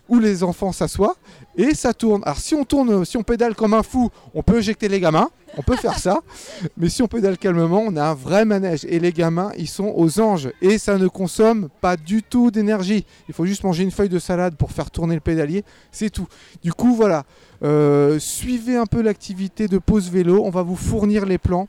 où 0.09 0.19
les 0.19 0.43
enfants 0.43 0.71
s'assoient 0.71 1.15
et 1.57 1.73
ça 1.73 1.93
tourne. 1.93 2.21
Alors 2.25 2.37
si 2.37 2.55
on 2.55 2.63
tourne, 2.63 3.05
si 3.05 3.17
on 3.17 3.23
pédale 3.23 3.55
comme 3.55 3.73
un 3.73 3.83
fou, 3.83 4.09
on 4.33 4.43
peut 4.43 4.59
éjecter 4.59 4.87
les 4.87 4.99
gamins, 4.99 5.29
on 5.57 5.61
peut 5.61 5.75
faire 5.75 5.97
ça. 5.97 6.21
Mais 6.77 6.89
si 6.89 7.01
on 7.01 7.07
pédale 7.07 7.37
calmement, 7.37 7.83
on 7.85 7.95
a 7.95 8.03
un 8.03 8.13
vrai 8.13 8.45
manège 8.45 8.85
et 8.85 8.99
les 8.99 9.11
gamins, 9.11 9.51
ils 9.57 9.67
sont 9.67 9.93
aux 9.95 10.19
anges 10.19 10.49
et 10.61 10.77
ça 10.77 10.97
ne 10.97 11.07
consomme 11.07 11.69
pas 11.81 11.97
du 11.97 12.23
tout 12.23 12.51
d'énergie. 12.51 13.05
Il 13.27 13.33
faut 13.33 13.45
juste 13.45 13.63
manger 13.63 13.83
une 13.83 13.91
feuille 13.91 14.09
de 14.09 14.19
salade 14.19 14.55
pour 14.55 14.71
faire 14.71 14.91
tourner 14.91 15.15
le 15.15 15.21
pédalier, 15.21 15.63
c'est 15.91 16.09
tout. 16.09 16.27
Du 16.63 16.73
coup, 16.73 16.95
voilà. 16.95 17.23
Euh, 17.63 18.19
suivez 18.19 18.77
un 18.77 18.85
peu 18.85 19.01
l'activité 19.01 19.67
de 19.67 19.79
pause 19.79 20.11
vélo, 20.11 20.43
on 20.45 20.51
va 20.51 20.61
vous 20.61 20.75
fournir 20.75 21.25
les 21.25 21.39
plans. 21.39 21.67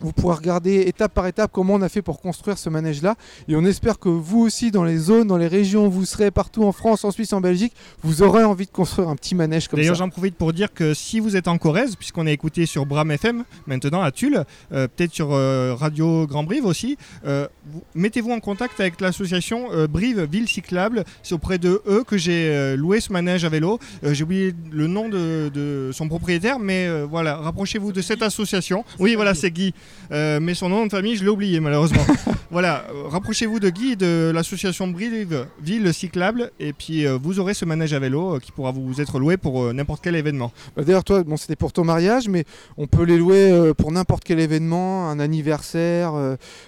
Vous 0.00 0.12
pourrez 0.12 0.36
regarder 0.36 0.80
étape 0.82 1.14
par 1.14 1.26
étape 1.26 1.50
comment 1.54 1.74
on 1.74 1.80
a 1.82 1.88
fait 1.88 2.02
pour 2.02 2.20
construire 2.20 2.58
ce 2.58 2.68
manège-là. 2.68 3.14
Et 3.48 3.56
on 3.56 3.64
espère 3.64 3.98
que 3.98 4.10
vous 4.10 4.40
aussi, 4.40 4.70
dans 4.70 4.84
les 4.84 4.98
zones, 4.98 5.26
dans 5.26 5.38
les 5.38 5.46
régions 5.48 5.86
où 5.86 5.90
vous 5.90 6.04
serez, 6.04 6.30
partout 6.30 6.64
en 6.64 6.72
France, 6.72 7.02
en 7.04 7.10
Suisse, 7.10 7.32
en 7.32 7.40
Belgique, 7.40 7.72
vous 8.02 8.22
aurez 8.22 8.44
envie 8.44 8.66
de 8.66 8.70
construire 8.70 9.08
un 9.08 9.16
petit 9.16 9.34
manège 9.34 9.68
comme 9.68 9.78
ça. 9.78 9.82
D'ailleurs, 9.82 9.94
j'en 9.94 10.10
profite 10.10 10.34
pour 10.36 10.52
dire 10.52 10.72
que 10.74 10.92
si 10.92 11.18
vous 11.18 11.34
êtes 11.34 11.48
en 11.48 11.56
Corrèze, 11.56 11.96
puisqu'on 11.96 12.26
a 12.26 12.30
écouté 12.30 12.66
sur 12.66 12.84
Bram 12.84 13.10
FM, 13.10 13.44
maintenant 13.66 14.02
à 14.02 14.10
Tulle, 14.12 14.44
euh, 14.72 14.86
peut-être 14.86 15.14
sur 15.14 15.32
euh, 15.32 15.74
Radio 15.74 16.26
Grand 16.26 16.44
Brive 16.44 16.66
aussi, 16.66 16.98
euh, 17.24 17.48
vous- 17.72 17.82
mettez-vous 17.94 18.32
en 18.32 18.40
contact 18.40 18.78
avec 18.80 19.00
l'association 19.00 19.68
Brive 19.88 20.24
Ville 20.30 20.46
Cyclable. 20.48 21.04
C'est 21.22 21.34
auprès 21.34 21.56
de 21.58 21.80
eux 21.88 22.04
que 22.06 22.18
j'ai 22.18 22.76
loué 22.76 23.00
ce 23.00 23.12
manège 23.12 23.44
à 23.44 23.48
vélo. 23.48 23.78
J'ai 24.02 24.24
oublié 24.24 24.54
le 24.70 24.86
nom 24.88 25.08
de, 25.08 25.50
de 25.52 25.90
son 25.92 26.06
propriétaire, 26.08 26.58
mais 26.58 27.02
voilà, 27.04 27.36
rapprochez-vous 27.36 27.92
de 27.92 28.02
cette 28.02 28.22
association. 28.22 28.84
Oui, 28.98 29.14
voilà, 29.14 29.34
c'est 29.34 29.50
Guy. 29.50 29.72
Euh, 30.12 30.40
mais 30.40 30.54
son 30.54 30.68
nom 30.68 30.86
de 30.86 30.90
famille, 30.90 31.16
je 31.16 31.24
l'ai 31.24 31.30
oublié 31.30 31.60
malheureusement. 31.60 32.04
voilà, 32.50 32.86
rapprochez-vous 33.08 33.60
de 33.60 33.70
Guy 33.70 33.96
de 33.96 34.30
l'association 34.34 34.88
Brive 34.88 35.46
Ville 35.60 35.92
Cyclable, 35.92 36.50
et 36.60 36.72
puis 36.72 37.06
euh, 37.06 37.18
vous 37.20 37.40
aurez 37.40 37.54
ce 37.54 37.64
manège 37.64 37.92
à 37.92 37.98
vélo 37.98 38.36
euh, 38.36 38.38
qui 38.38 38.52
pourra 38.52 38.70
vous 38.70 39.00
être 39.00 39.18
loué 39.18 39.36
pour 39.36 39.72
n'importe 39.74 40.02
quel 40.02 40.14
événement. 40.14 40.52
Bah, 40.76 40.84
D'ailleurs, 40.84 41.04
toi, 41.04 41.22
bon, 41.24 41.36
c'était 41.36 41.56
pour 41.56 41.72
ton 41.72 41.84
mariage, 41.84 42.28
mais 42.28 42.44
on 42.76 42.86
peut 42.86 43.02
les 43.02 43.18
louer 43.18 43.72
pour 43.76 43.90
n'importe 43.92 44.24
quel 44.24 44.40
événement, 44.40 45.10
un 45.10 45.18
anniversaire. 45.18 46.12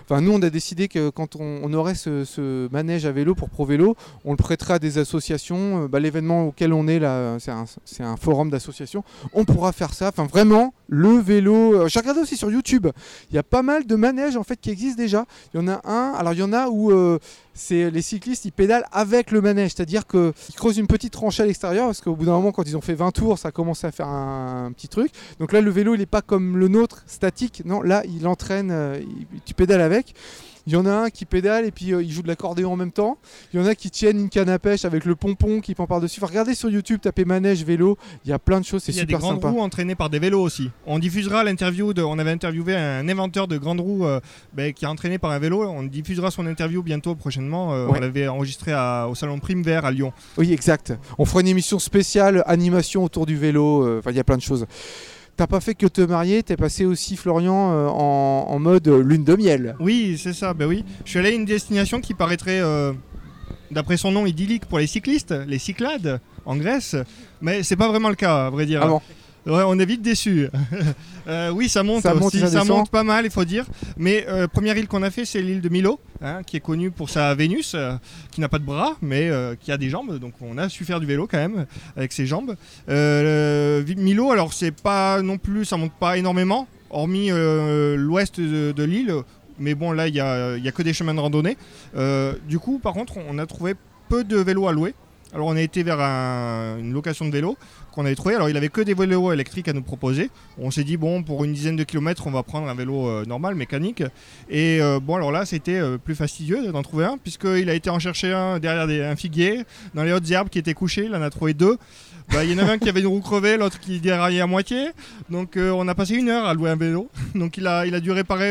Enfin, 0.04 0.20
nous, 0.20 0.32
on 0.32 0.42
a 0.42 0.50
décidé 0.50 0.88
que 0.88 1.10
quand 1.10 1.36
on, 1.36 1.60
on 1.62 1.72
aurait 1.74 1.94
ce, 1.94 2.24
ce 2.24 2.70
manège 2.72 3.06
à 3.06 3.12
vélo 3.12 3.34
pour 3.34 3.50
Pro 3.50 3.64
Vélo, 3.64 3.96
on 4.24 4.32
le 4.32 4.36
prêterait 4.36 4.74
à 4.74 4.78
des 4.78 4.98
associations. 4.98 5.86
Bah, 5.86 6.00
L'événement 6.00 6.46
auquel 6.46 6.72
on 6.72 6.86
est 6.88 6.98
là, 6.98 7.36
c'est 7.38 7.50
un, 7.50 7.64
un 8.00 8.16
forum 8.16 8.50
d'associations. 8.50 9.04
On 9.32 9.44
pourra 9.44 9.72
faire 9.72 9.92
ça. 9.94 10.08
Enfin, 10.08 10.26
vraiment, 10.26 10.72
le 10.88 11.18
vélo. 11.18 11.88
J'ai 11.88 12.00
regardé 12.00 12.20
aussi 12.20 12.36
sur 12.36 12.50
YouTube. 12.50 12.88
Il 13.30 13.36
y 13.36 13.38
a 13.38 13.42
pas 13.42 13.62
mal 13.62 13.86
de 13.86 13.94
manèges 13.96 14.36
en 14.36 14.42
fait 14.42 14.60
qui 14.60 14.70
existent 14.70 15.00
déjà. 15.00 15.24
Il 15.52 15.60
y 15.60 15.62
en 15.62 15.68
a 15.68 15.80
un. 15.84 16.12
Alors, 16.14 16.32
il 16.32 16.38
y 16.38 16.42
en 16.42 16.52
a 16.52 16.68
où 16.68 16.90
euh, 16.90 17.18
c'est 17.54 17.90
les 17.90 18.02
cyclistes 18.02 18.44
ils 18.44 18.52
pédalent 18.52 18.86
avec 18.92 19.30
le 19.30 19.40
manège, 19.40 19.72
c'est-à-dire 19.74 20.06
qu'ils 20.06 20.32
creusent 20.56 20.78
une 20.78 20.86
petite 20.86 21.12
tranchée 21.12 21.42
à 21.42 21.46
l'extérieur 21.46 21.86
parce 21.86 22.00
qu'au 22.00 22.14
bout 22.14 22.24
d'un 22.24 22.32
moment, 22.32 22.52
quand 22.52 22.66
ils 22.66 22.76
ont 22.76 22.80
fait 22.80 22.94
20 22.94 23.10
tours, 23.10 23.38
ça 23.38 23.50
commence 23.50 23.84
à 23.84 23.90
faire 23.90 24.08
un, 24.08 24.72
petit 24.72 24.88
truc. 24.88 25.10
Donc 25.40 25.52
là, 25.52 25.60
le 25.60 25.70
vélo, 25.70 25.94
il 25.94 25.98
n'est 25.98 26.06
pas 26.06 26.22
comme 26.22 26.56
le 26.56 26.68
nôtre, 26.68 27.02
statique. 27.06 27.62
Non, 27.64 27.82
là, 27.82 28.02
il 28.06 28.26
entraîne, 28.26 28.70
euh, 28.70 29.00
tu 29.44 29.54
pédales 29.54 29.80
avec. 29.80 30.14
Il 30.68 30.72
y 30.72 30.76
en 30.76 30.84
a 30.84 30.92
un 30.92 31.08
qui 31.08 31.24
pédale 31.24 31.64
et 31.64 31.70
puis 31.70 31.94
euh, 31.94 32.02
il 32.02 32.12
joue 32.12 32.20
de 32.22 32.28
l'accordéon 32.28 32.74
en 32.74 32.76
même 32.76 32.92
temps. 32.92 33.16
Il 33.54 33.58
y 33.58 33.62
en 33.62 33.66
a 33.66 33.74
qui 33.74 33.90
tiennent 33.90 34.20
une 34.20 34.28
canne 34.28 34.50
à 34.50 34.58
pêche 34.58 34.84
avec 34.84 35.06
le 35.06 35.16
pompon 35.16 35.62
qui 35.62 35.74
pend 35.74 35.86
par-dessus. 35.86 36.20
Enfin, 36.22 36.28
regardez 36.30 36.54
sur 36.54 36.68
YouTube, 36.68 37.00
tapez 37.00 37.24
manège, 37.24 37.64
vélo. 37.64 37.96
Il 38.26 38.30
y 38.30 38.34
a 38.34 38.38
plein 38.38 38.60
de 38.60 38.66
choses, 38.66 38.82
c'est 38.84 38.92
Il 38.92 38.98
y 38.98 39.00
a 39.00 39.04
des 39.04 39.14
super 39.14 39.20
grandes 39.20 39.36
sympa. 39.36 39.48
roues 39.48 39.60
entraînées 39.62 39.94
par 39.94 40.10
des 40.10 40.18
vélos 40.18 40.42
aussi. 40.42 40.70
On 40.86 40.98
diffusera 40.98 41.42
l'interview 41.42 41.94
de. 41.94 42.02
On 42.02 42.18
avait 42.18 42.32
interviewé 42.32 42.76
un 42.76 43.08
inventeur 43.08 43.48
de 43.48 43.56
grandes 43.56 43.80
roues 43.80 44.04
euh, 44.06 44.20
ben, 44.52 44.74
qui 44.74 44.84
est 44.84 44.88
entraîné 44.88 45.16
par 45.18 45.30
un 45.30 45.38
vélo. 45.38 45.62
On 45.66 45.84
diffusera 45.84 46.30
son 46.30 46.46
interview 46.46 46.82
bientôt, 46.82 47.14
prochainement. 47.14 47.72
Euh, 47.72 47.86
Ouais. 47.86 47.94
On 47.96 48.00
l'avait 48.00 48.28
enregistré 48.28 48.72
à- 48.72 49.08
au 49.08 49.14
salon 49.14 49.38
Prime 49.38 49.62
Vert 49.62 49.86
à 49.86 49.90
Lyon. 49.90 50.12
Oui, 50.36 50.52
exact. 50.52 50.92
On 51.16 51.24
fera 51.24 51.40
une 51.40 51.48
émission 51.48 51.78
spéciale 51.78 52.42
animation 52.46 53.02
autour 53.04 53.24
du 53.24 53.36
vélo. 53.38 53.98
Enfin, 54.00 54.10
il 54.10 54.16
y 54.18 54.20
a 54.20 54.24
plein 54.24 54.36
de 54.36 54.42
choses. 54.42 54.66
T'as 55.38 55.46
pas 55.46 55.60
fait 55.60 55.76
que 55.76 55.86
te 55.86 56.00
marier, 56.00 56.42
t'es 56.42 56.56
passé 56.56 56.84
aussi, 56.84 57.14
Florian, 57.16 57.70
euh, 57.70 57.86
en, 57.86 58.46
en 58.50 58.58
mode 58.58 58.88
lune 58.88 59.22
de 59.22 59.36
miel. 59.36 59.76
Oui, 59.78 60.18
c'est 60.20 60.32
ça. 60.32 60.52
Ben 60.52 60.66
oui. 60.66 60.84
Je 61.04 61.10
suis 61.10 61.18
allé 61.20 61.28
à 61.28 61.32
une 61.32 61.44
destination 61.44 62.00
qui 62.00 62.12
paraîtrait, 62.12 62.58
euh, 62.60 62.92
d'après 63.70 63.96
son 63.96 64.10
nom, 64.10 64.26
idyllique 64.26 64.66
pour 64.66 64.80
les 64.80 64.88
cyclistes, 64.88 65.32
les 65.46 65.60
Cyclades, 65.60 66.20
en 66.44 66.56
Grèce. 66.56 66.96
Mais 67.40 67.62
c'est 67.62 67.76
pas 67.76 67.86
vraiment 67.88 68.08
le 68.08 68.16
cas, 68.16 68.46
à 68.46 68.50
vrai 68.50 68.66
dire. 68.66 68.80
Ah 68.82 68.88
bon? 68.88 69.00
Ouais, 69.48 69.62
on 69.66 69.78
est 69.78 69.86
vite 69.86 70.02
déçus. 70.02 70.48
Euh, 71.26 71.50
oui, 71.50 71.68
ça 71.68 71.82
monte 71.82 72.04
Ça 72.04 72.14
monte 72.14 72.28
aussi, 72.28 72.38
et 72.38 72.40
ça 72.40 72.46
ça 72.46 72.60
descend. 72.60 72.78
monte 72.78 72.90
pas 72.90 73.02
mal, 73.02 73.26
il 73.26 73.30
faut 73.30 73.44
dire. 73.44 73.66
Mais 73.98 74.24
euh, 74.30 74.48
première 74.48 74.78
île 74.78 74.88
qu'on 74.88 75.02
a 75.02 75.10
fait, 75.10 75.26
c'est 75.26 75.42
l'île 75.42 75.60
de 75.60 75.68
Milo, 75.68 76.00
hein, 76.22 76.40
qui 76.42 76.56
est 76.56 76.60
connue 76.60 76.90
pour 76.90 77.10
sa 77.10 77.34
Vénus, 77.34 77.72
euh, 77.74 77.96
qui 78.30 78.40
n'a 78.40 78.48
pas 78.48 78.58
de 78.58 78.64
bras, 78.64 78.96
mais 79.02 79.30
qui 79.60 79.70
a 79.70 79.76
des 79.76 79.90
jambes. 79.90 80.18
Donc 80.18 80.32
on 80.40 80.56
a 80.56 80.70
su 80.70 80.86
faire 80.86 81.00
du 81.00 81.06
vélo 81.06 81.26
quand 81.30 81.36
même 81.36 81.66
avec 81.98 82.14
ses 82.14 82.24
jambes. 82.24 82.56
Milo, 82.88 84.32
alors 84.32 84.54
c'est 84.54 84.70
pas 84.70 85.20
non 85.20 85.36
plus, 85.36 85.66
ça 85.66 85.76
monte 85.76 85.92
pas 85.92 86.16
énormément, 86.16 86.66
hormis 86.88 87.28
l'ouest 87.28 88.40
de, 88.40 88.72
de 88.72 88.82
l'île. 88.84 89.12
Mais 89.58 89.74
bon, 89.74 89.92
là, 89.92 90.08
il 90.08 90.14
y 90.14 90.20
a, 90.20 90.56
il 90.56 90.64
y 90.64 90.68
a 90.68 90.72
que 90.72 90.82
des 90.82 90.94
chemins 90.94 91.12
de 91.12 91.20
randonnée. 91.20 91.58
Du 92.48 92.58
coup, 92.58 92.78
par 92.78 92.94
contre, 92.94 93.18
on 93.28 93.36
a 93.38 93.44
trouvé 93.44 93.74
peu 94.08 94.24
de 94.24 94.38
vélos 94.38 94.66
à 94.66 94.72
louer. 94.72 94.94
Alors 95.34 95.48
on 95.48 95.56
a 95.56 95.60
été 95.60 95.82
vers 95.82 96.00
un- 96.00 96.78
une 96.78 96.92
location 96.92 97.26
de 97.26 97.30
vélos 97.30 97.56
qu'on 97.92 98.06
avait 98.06 98.14
trouvé. 98.14 98.34
Alors 98.34 98.48
il 98.48 98.56
avait 98.56 98.70
que 98.70 98.80
des 98.80 98.94
vélos 98.94 99.30
électriques 99.32 99.68
à 99.68 99.74
nous 99.74 99.82
proposer. 99.82 100.30
On 100.58 100.70
s'est 100.70 100.84
dit 100.84 100.96
bon 100.96 101.22
pour 101.22 101.44
une 101.44 101.52
dizaine 101.52 101.76
de 101.76 101.84
kilomètres 101.84 102.26
on 102.26 102.30
va 102.30 102.42
prendre 102.42 102.66
un 102.68 102.74
vélo 102.74 103.06
euh, 103.08 103.24
normal 103.26 103.54
mécanique. 103.54 104.02
Et 104.48 104.80
euh, 104.80 105.00
bon 105.00 105.16
alors 105.16 105.30
là 105.30 105.44
c'était 105.44 105.76
euh, 105.78 105.98
plus 105.98 106.14
fastidieux 106.14 106.72
d'en 106.72 106.82
trouver 106.82 107.04
un 107.04 107.18
puisqu'il 107.18 107.68
a 107.68 107.74
été 107.74 107.90
en 107.90 107.98
chercher 107.98 108.32
un 108.32 108.58
derrière 108.58 109.10
un 109.10 109.16
figuier 109.16 109.64
dans 109.94 110.02
les 110.02 110.12
hautes 110.12 110.30
herbes 110.30 110.48
qui 110.48 110.58
étaient 110.58 110.72
couchées. 110.74 111.04
Il 111.06 111.14
en 111.14 111.20
a 111.22 111.28
trouvé 111.28 111.52
deux. 111.52 111.76
Bah, 112.32 112.44
Il 112.44 112.50
y 112.50 112.54
en 112.54 112.58
avait 112.58 112.72
un 112.72 112.78
qui 112.78 112.88
avait 112.90 113.00
une 113.00 113.06
roue 113.06 113.20
crevée, 113.20 113.56
l'autre 113.56 113.80
qui 113.80 114.00
déraillait 114.00 114.40
à 114.42 114.46
moitié. 114.46 114.88
Donc 115.30 115.56
on 115.58 115.88
a 115.88 115.94
passé 115.94 116.14
une 116.14 116.28
heure 116.28 116.44
à 116.46 116.52
louer 116.54 116.70
un 116.70 116.76
vélo. 116.76 117.08
Donc 117.34 117.56
il 117.56 117.66
a, 117.66 118.00
dû 118.00 118.10
réparer, 118.12 118.50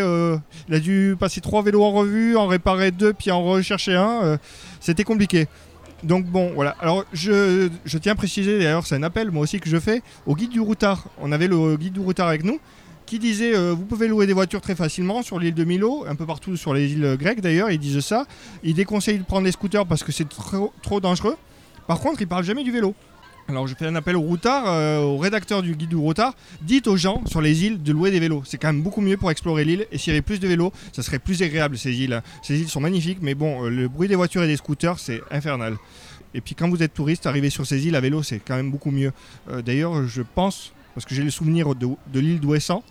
il 0.68 0.74
a 0.76 0.80
dû 0.80 1.16
passer 1.20 1.42
trois 1.42 1.62
vélos 1.64 1.84
en 1.84 1.92
revue, 1.92 2.36
en 2.38 2.48
réparer 2.48 2.90
deux, 2.92 3.14
puis 3.14 3.30
en 3.32 3.44
rechercher 3.44 3.96
un. 3.96 4.40
C'était 4.80 5.04
compliqué. 5.04 5.48
Donc 6.04 6.26
bon, 6.26 6.52
voilà. 6.54 6.76
Alors 6.80 7.06
je, 7.14 7.70
je 7.86 7.98
tiens 7.98 8.12
à 8.12 8.16
préciser, 8.16 8.58
d'ailleurs 8.60 8.86
c'est 8.86 8.96
un 8.96 9.04
appel 9.04 9.32
moi 9.32 9.44
aussi 9.44 9.60
que 9.60 9.70
je 9.70 9.80
fais 9.80 10.02
au 10.26 10.36
guide 10.36 10.52
du 10.52 10.60
routard. 10.60 11.06
On 11.20 11.32
avait 11.32 11.48
le 11.48 11.76
guide 11.76 11.94
du 11.94 12.00
routard 12.00 12.28
avec 12.28 12.44
nous 12.44 12.60
qui 13.08 13.20
disait 13.20 13.56
euh, 13.56 13.74
vous 13.74 13.86
pouvez 13.86 14.08
louer 14.08 14.28
des 14.28 14.34
voitures 14.34 14.62
très 14.62 14.76
facilement 14.76 15.24
sur 15.24 15.40
l'île 15.40 15.56
de 15.56 15.64
Milo, 15.64 16.06
un 16.08 16.16
peu 16.16 16.26
partout 16.26 16.56
sur 16.58 16.74
les 16.74 16.92
îles 16.92 17.16
grecques 17.18 17.42
d'ailleurs, 17.42 17.72
ils 17.72 17.80
disent 17.80 18.02
ça. 18.02 18.26
Ils 18.64 18.76
déconseillent 18.76 19.20
de 19.20 19.24
prendre 19.24 19.46
les 19.46 19.52
scooters 19.52 19.86
parce 19.86 20.04
que 20.04 20.12
c'est 20.12 20.28
trop, 20.30 20.72
trop 20.84 21.00
dangereux. 21.00 21.38
Par 21.88 22.00
contre, 22.00 22.22
ils 22.22 22.28
parlent 22.28 22.44
jamais 22.44 22.64
du 22.64 22.72
vélo. 22.72 22.94
Alors 23.50 23.66
je 23.66 23.76
fais 23.76 23.86
un 23.86 23.96
appel 23.96 24.18
au 24.18 24.22
routard, 24.22 24.64
euh, 24.68 25.00
au 25.00 25.18
rédacteur 25.18 25.62
du 25.62 25.74
guide 25.74 25.90
du 25.90 25.96
routard, 25.96 26.34
dites 26.62 26.88
aux 26.88 26.98
gens 26.98 27.26
sur 27.28 27.40
les 27.40 27.64
îles 27.64 27.82
de 27.82 27.94
louer 27.94 28.12
des 28.12 28.20
vélos. 28.20 28.44
C'est 28.46 28.58
quand 28.58 28.68
même 28.68 28.82
beaucoup 28.82 29.00
mieux 29.00 29.16
pour 29.16 29.32
explorer 29.32 29.64
l'île 29.64 29.88
et 29.90 29.98
s'il 29.98 30.12
y 30.12 30.16
avait 30.16 30.22
plus 30.22 30.42
de 30.42 30.48
vélos, 30.50 30.74
ça 30.92 31.02
serait 31.02 31.20
plus 31.20 31.42
agréable 31.42 31.78
ces 31.78 31.94
îles. 31.94 32.22
Ces 32.44 32.60
îles 32.60 32.68
sont 32.68 32.82
magnifiques, 32.82 33.20
mais 33.22 33.36
bon, 33.36 33.64
euh, 33.64 33.70
le 33.70 33.88
bruit 33.88 34.10
des 34.10 34.16
voitures 34.16 34.44
et 34.44 34.48
des 34.48 34.58
scooters, 34.58 35.00
c'est 35.00 35.22
infernal. 35.32 35.78
Et 36.34 36.42
puis 36.42 36.56
quand 36.56 36.68
vous 36.70 36.84
êtes 36.84 36.94
touriste, 36.94 37.26
arriver 37.26 37.50
sur 37.50 37.66
ces 37.66 37.88
îles 37.88 37.96
à 37.96 38.02
vélo, 38.02 38.22
c'est 38.22 38.40
quand 38.40 38.56
même 38.56 38.70
beaucoup 38.70 38.92
mieux. 38.92 39.14
Euh, 39.50 39.62
D'ailleurs, 39.62 40.06
je 40.06 40.24
pense, 40.24 40.74
parce 40.94 41.06
que 41.06 41.16
j'ai 41.16 41.24
le 41.24 41.32
souvenir 41.32 41.74
de, 41.74 41.88
de 42.12 42.20
l'île 42.20 42.42
d'Ouessant, 42.42 42.84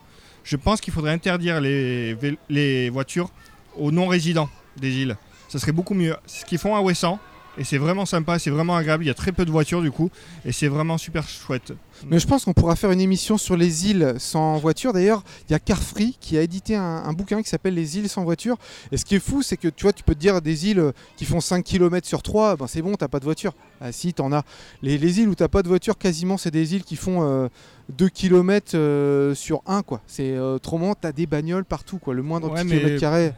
je 0.43 0.57
pense 0.57 0.81
qu'il 0.81 0.93
faudrait 0.93 1.13
interdire 1.13 1.61
les, 1.61 2.89
voitures 2.91 3.31
aux 3.77 3.91
non-résidents 3.93 4.49
des 4.79 4.91
îles. 4.97 5.17
Ça 5.49 5.59
serait 5.59 5.73
beaucoup 5.73 5.95
mieux. 5.95 6.17
Ce 6.27 6.45
qu'ils 6.47 6.59
font 6.59 6.75
à 6.75 6.81
Ouessant. 6.81 7.19
Et 7.59 7.65
c'est 7.65 7.79
vraiment 7.79 8.05
sympa, 8.05 8.39
c'est 8.39 8.51
vraiment 8.51 8.77
agréable. 8.77 9.05
Il 9.05 9.07
y 9.07 9.11
a 9.11 9.15
très 9.15 9.33
peu 9.33 9.45
de 9.47 9.51
voitures 9.51 9.81
du 9.81 9.91
coup. 9.91 10.11
Et 10.45 10.53
c'est 10.53 10.69
vraiment 10.69 10.99
super 10.99 11.27
chouette. 11.27 11.73
Mais 12.07 12.19
je 12.19 12.27
pense 12.27 12.45
qu'on 12.45 12.53
pourra 12.53 12.77
faire 12.77 12.91
une 12.91 13.01
émission 13.01 13.39
sur 13.39 13.57
les 13.57 13.89
îles 13.89 14.15
sans 14.19 14.59
voiture. 14.59 14.93
D'ailleurs, 14.93 15.23
il 15.49 15.53
y 15.53 15.55
a 15.55 15.59
Carfree 15.59 16.17
qui 16.21 16.37
a 16.37 16.43
édité 16.43 16.77
un, 16.77 16.83
un 16.83 17.13
bouquin 17.15 17.41
qui 17.43 17.49
s'appelle 17.49 17.73
Les 17.73 17.97
îles 17.97 18.11
sans 18.11 18.25
voiture. 18.25 18.57
Et 18.93 18.99
ce 18.99 19.07
qui 19.07 19.15
est 19.15 19.21
fou, 19.21 19.41
c'est 19.41 19.57
que 19.57 19.69
tu 19.69 19.85
vois, 19.85 19.95
tu 19.95 20.03
peux 20.05 20.15
te 20.15 20.21
dire 20.21 20.43
des 20.43 20.69
îles 20.69 20.93
qui 21.17 21.25
font 21.25 21.41
5 21.41 21.65
km 21.65 22.07
sur 22.07 22.23
3, 22.23 22.57
ben 22.57 22.67
c'est 22.67 22.83
bon, 22.83 22.95
t'as 22.95 23.09
pas 23.09 23.21
de 23.21 23.25
voiture. 23.25 23.55
Ah 23.81 23.91
si, 23.91 24.13
t'en 24.13 24.33
as. 24.33 24.43
Les, 24.83 24.99
les 24.99 25.21
îles 25.21 25.29
où 25.29 25.35
t'as 25.35 25.49
pas 25.49 25.63
de 25.63 25.69
voiture, 25.69 25.97
quasiment, 25.97 26.37
c'est 26.37 26.51
des 26.51 26.75
îles 26.75 26.85
qui 26.85 26.97
font 26.97 27.23
euh, 27.23 27.49
2 27.97 28.09
km 28.11 29.33
sur 29.35 29.63
1, 29.67 29.81
quoi. 29.83 30.03
C'est 30.07 30.33
euh, 30.33 30.57
autrement, 30.57 30.95
t'as 30.95 31.13
des 31.13 31.27
bagnoles 31.27 31.65
partout, 31.65 31.99
quoi. 31.99 32.13
Le 32.13 32.23
moindre 32.23 32.51
Ouais, 32.51 32.61
petit 32.63 32.67
mais- 32.75 32.77
kilomètre 32.79 33.01
carré. 33.01 33.33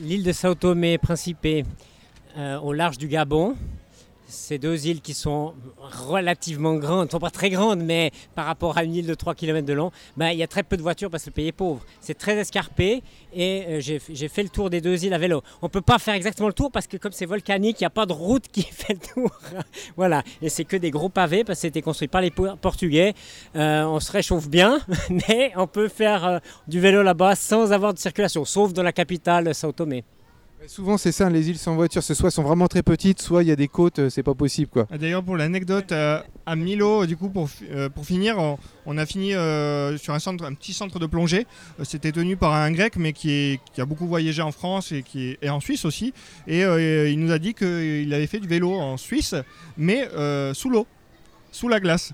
L'île 0.00 0.22
de 0.22 0.32
Sao 0.32 0.54
Tomé 0.54 0.98
Principe, 0.98 1.46
euh, 2.38 2.58
au 2.60 2.72
large 2.72 2.96
du 2.98 3.08
Gabon. 3.08 3.56
Ces 4.30 4.58
deux 4.58 4.86
îles 4.86 5.00
qui 5.00 5.14
sont 5.14 5.54
relativement 6.06 6.74
grandes, 6.74 7.06
ne 7.06 7.10
sont 7.12 7.18
pas 7.18 7.30
très 7.30 7.48
grandes, 7.48 7.80
mais 7.82 8.10
par 8.34 8.44
rapport 8.44 8.76
à 8.76 8.84
une 8.84 8.94
île 8.94 9.06
de 9.06 9.14
3 9.14 9.34
km 9.34 9.66
de 9.66 9.72
long, 9.72 9.90
ben, 10.18 10.28
il 10.28 10.36
y 10.38 10.42
a 10.42 10.46
très 10.46 10.62
peu 10.62 10.76
de 10.76 10.82
voitures 10.82 11.08
parce 11.08 11.22
que 11.24 11.30
le 11.30 11.34
pays 11.34 11.46
est 11.48 11.52
pauvre. 11.52 11.80
C'est 12.02 12.12
très 12.18 12.36
escarpé 12.36 13.02
et 13.32 13.64
euh, 13.66 13.80
j'ai 13.80 14.28
fait 14.28 14.42
le 14.42 14.50
tour 14.50 14.68
des 14.68 14.82
deux 14.82 15.02
îles 15.06 15.14
à 15.14 15.18
vélo. 15.18 15.40
On 15.62 15.66
ne 15.66 15.70
peut 15.70 15.80
pas 15.80 15.98
faire 15.98 16.12
exactement 16.12 16.46
le 16.48 16.52
tour 16.52 16.70
parce 16.70 16.86
que 16.86 16.98
comme 16.98 17.12
c'est 17.12 17.24
volcanique, 17.24 17.80
il 17.80 17.84
n'y 17.84 17.86
a 17.86 17.90
pas 17.90 18.04
de 18.04 18.12
route 18.12 18.44
qui 18.52 18.62
fait 18.70 18.92
le 18.92 19.14
tour. 19.14 19.30
voilà, 19.96 20.22
et 20.42 20.50
c'est 20.50 20.64
que 20.64 20.76
des 20.76 20.90
gros 20.90 21.08
pavés 21.08 21.42
parce 21.42 21.58
que 21.60 21.62
c'était 21.62 21.80
construit 21.80 22.08
par 22.08 22.20
les 22.20 22.30
Po- 22.30 22.54
Portugais. 22.60 23.14
Euh, 23.56 23.84
on 23.84 23.98
se 23.98 24.12
réchauffe 24.12 24.50
bien, 24.50 24.80
mais 25.30 25.52
on 25.56 25.66
peut 25.66 25.88
faire 25.88 26.42
du 26.66 26.80
vélo 26.80 27.02
là-bas 27.02 27.34
sans 27.34 27.72
avoir 27.72 27.94
de 27.94 27.98
circulation, 27.98 28.44
sauf 28.44 28.74
dans 28.74 28.82
la 28.82 28.92
capitale, 28.92 29.54
Sao 29.54 29.72
Tomé. 29.72 30.04
Souvent, 30.66 30.98
c'est 30.98 31.12
ça, 31.12 31.30
les 31.30 31.48
îles 31.48 31.58
sans 31.58 31.76
voiture. 31.76 32.02
C'est 32.02 32.14
soit 32.14 32.30
sont 32.30 32.42
vraiment 32.42 32.66
très 32.66 32.82
petites, 32.82 33.20
soit 33.22 33.42
il 33.42 33.48
y 33.48 33.52
a 33.52 33.56
des 33.56 33.68
côtes, 33.68 34.00
euh, 34.00 34.10
c'est 34.10 34.24
pas 34.24 34.34
possible, 34.34 34.70
quoi. 34.70 34.88
Ah, 34.90 34.98
D'ailleurs, 34.98 35.22
pour 35.22 35.36
l'anecdote, 35.36 35.92
euh, 35.92 36.20
à 36.46 36.56
Milo, 36.56 37.06
du 37.06 37.16
coup, 37.16 37.28
pour, 37.28 37.48
euh, 37.70 37.88
pour 37.88 38.04
finir, 38.04 38.36
on, 38.84 38.98
a 38.98 39.06
fini 39.06 39.30
sur 39.98 40.14
un, 40.14 40.18
centre, 40.18 40.44
un 40.44 40.54
petit 40.54 40.72
centre 40.72 40.98
de 40.98 41.06
plongée. 41.06 41.46
C'était 41.84 42.10
tenu 42.10 42.36
par 42.36 42.52
un 42.54 42.72
grec, 42.72 42.96
mais 42.96 43.12
qui, 43.12 43.60
a 43.78 43.84
beaucoup 43.84 44.08
voyagé 44.08 44.42
en 44.42 44.50
France 44.50 44.90
et, 44.90 45.02
qui 45.02 45.28
est, 45.28 45.38
et 45.42 45.50
en 45.50 45.60
Suisse 45.60 45.84
aussi. 45.84 46.12
Et 46.46 46.62
il 46.62 47.20
nous 47.20 47.30
a 47.30 47.38
dit 47.38 47.54
qu'il 47.54 48.12
avait 48.12 48.26
fait 48.26 48.40
du 48.40 48.48
vélo 48.48 48.72
en 48.72 48.96
Suisse, 48.96 49.34
mais 49.76 50.08
sous 50.54 50.70
l'eau, 50.70 50.86
sous 51.52 51.68
la 51.68 51.80
glace. 51.80 52.12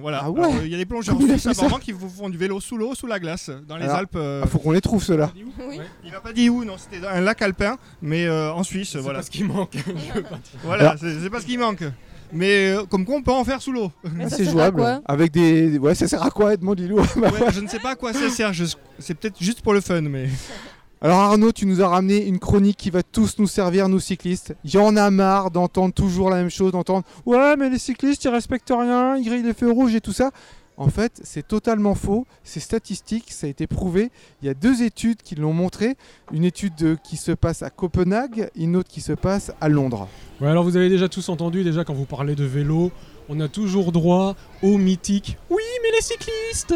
Voilà. 0.00 0.20
Ah 0.24 0.30
ouais 0.30 0.40
Alors, 0.40 0.54
Il 0.64 0.70
y 0.70 0.74
a 0.74 0.78
des 0.78 0.84
plongeurs 0.86 1.14
Comment 1.16 1.26
il 1.28 1.32
a 1.34 1.38
suisses 1.38 1.56
apparemment 1.58 1.78
qui 1.78 1.92
vous 1.92 2.08
font 2.08 2.28
du 2.28 2.36
vélo 2.36 2.60
sous 2.60 2.76
l'eau, 2.76 2.94
sous 2.94 3.06
la 3.06 3.18
glace, 3.18 3.50
dans 3.66 3.76
les 3.76 3.84
Alors, 3.84 3.96
Alpes. 3.96 4.16
euh, 4.16 4.42
Ah, 4.44 4.46
faut 4.46 4.58
qu'on 4.58 4.72
les 4.72 4.80
trouve 4.80 5.02
ceux-là. 5.02 5.30
Oui. 5.34 5.80
Il 6.04 6.12
m'a 6.12 6.20
pas 6.20 6.32
dit 6.32 6.50
où, 6.50 6.64
non, 6.64 6.76
c'était 6.76 7.00
dans 7.00 7.08
un 7.08 7.20
lac 7.20 7.40
alpin, 7.42 7.76
mais 8.02 8.26
euh, 8.26 8.52
en 8.52 8.62
Suisse, 8.62 8.90
C'est 8.92 8.98
voilà. 8.98 9.20
pas 9.20 9.24
ce 9.24 9.30
qui 9.30 9.44
manque. 9.44 9.72
Je 9.76 10.12
veux 10.14 10.22
pas 10.22 10.28
dire. 10.36 10.60
Voilà, 10.64 10.90
Alors- 10.90 11.00
c'est 11.00 11.20
c'est 11.20 11.30
pas 11.30 11.40
ce 11.40 11.46
qui 11.46 11.56
manque. 11.56 11.84
Mais 12.30 12.72
euh, 12.72 12.84
comme 12.84 13.06
quoi, 13.06 13.16
on 13.16 13.22
peut 13.22 13.32
en 13.32 13.42
faire 13.44 13.62
sous 13.62 13.72
l'eau. 13.72 13.90
Mais 14.12 14.24
Ah, 14.26 14.28
ça 14.28 14.36
c'est 14.36 14.44
sert 14.44 14.52
à 14.52 14.56
jouable. 14.56 14.76
quoi 14.82 15.00
Avec 15.06 15.32
des. 15.32 15.78
Ouais, 15.78 15.94
ça 15.94 16.06
sert 16.06 16.22
à 16.22 16.30
quoi, 16.30 16.52
Edmond 16.52 16.74
Lilou 16.74 16.96
Bah, 17.16 17.30
Ouais, 17.32 17.50
je 17.54 17.60
ne 17.60 17.68
sais 17.68 17.78
pas 17.78 17.92
à 17.92 17.94
quoi 17.94 18.12
ça 18.12 18.28
sert, 18.28 18.52
je- 18.52 18.64
c'est 18.98 19.14
peut-être 19.14 19.36
juste 19.42 19.62
pour 19.62 19.72
le 19.72 19.80
fun, 19.80 20.02
mais. 20.02 20.28
Alors 21.00 21.18
Arnaud, 21.20 21.52
tu 21.52 21.64
nous 21.66 21.80
as 21.80 21.86
ramené 21.88 22.24
une 22.26 22.40
chronique 22.40 22.76
qui 22.76 22.90
va 22.90 23.02
tous 23.04 23.38
nous 23.38 23.46
servir, 23.46 23.88
nous 23.88 24.00
cyclistes. 24.00 24.56
J'en 24.64 24.96
ai 24.96 25.10
marre 25.10 25.50
d'entendre 25.52 25.94
toujours 25.94 26.28
la 26.28 26.36
même 26.36 26.50
chose, 26.50 26.72
d'entendre 26.72 27.04
ouais 27.24 27.56
mais 27.56 27.70
les 27.70 27.78
cyclistes 27.78 28.24
ils 28.24 28.28
respectent 28.30 28.72
rien, 28.76 29.16
ils 29.16 29.24
grillent 29.24 29.44
les 29.44 29.54
feux 29.54 29.70
rouges 29.70 29.94
et 29.94 30.00
tout 30.00 30.12
ça. 30.12 30.30
En 30.76 30.90
fait, 30.90 31.20
c'est 31.24 31.46
totalement 31.46 31.96
faux, 31.96 32.24
c'est 32.44 32.60
statistique, 32.60 33.32
ça 33.32 33.48
a 33.48 33.50
été 33.50 33.66
prouvé. 33.66 34.10
Il 34.42 34.46
y 34.46 34.48
a 34.48 34.54
deux 34.54 34.82
études 34.84 35.22
qui 35.22 35.34
l'ont 35.34 35.52
montré. 35.52 35.96
Une 36.32 36.44
étude 36.44 36.76
de- 36.76 36.96
qui 37.02 37.16
se 37.16 37.32
passe 37.32 37.64
à 37.64 37.70
Copenhague, 37.70 38.48
une 38.54 38.76
autre 38.76 38.88
qui 38.88 39.00
se 39.00 39.12
passe 39.12 39.50
à 39.60 39.68
Londres. 39.68 40.06
Ouais, 40.40 40.46
alors 40.46 40.62
vous 40.62 40.76
avez 40.76 40.88
déjà 40.88 41.08
tous 41.08 41.28
entendu, 41.30 41.64
déjà 41.64 41.82
quand 41.82 41.94
vous 41.94 42.04
parlez 42.04 42.36
de 42.36 42.44
vélo, 42.44 42.92
on 43.28 43.40
a 43.40 43.48
toujours 43.48 43.90
droit 43.90 44.36
au 44.62 44.78
mythique. 44.78 45.36
Oui, 45.50 45.62
mais 45.82 45.90
les 45.96 46.02
cyclistes 46.02 46.74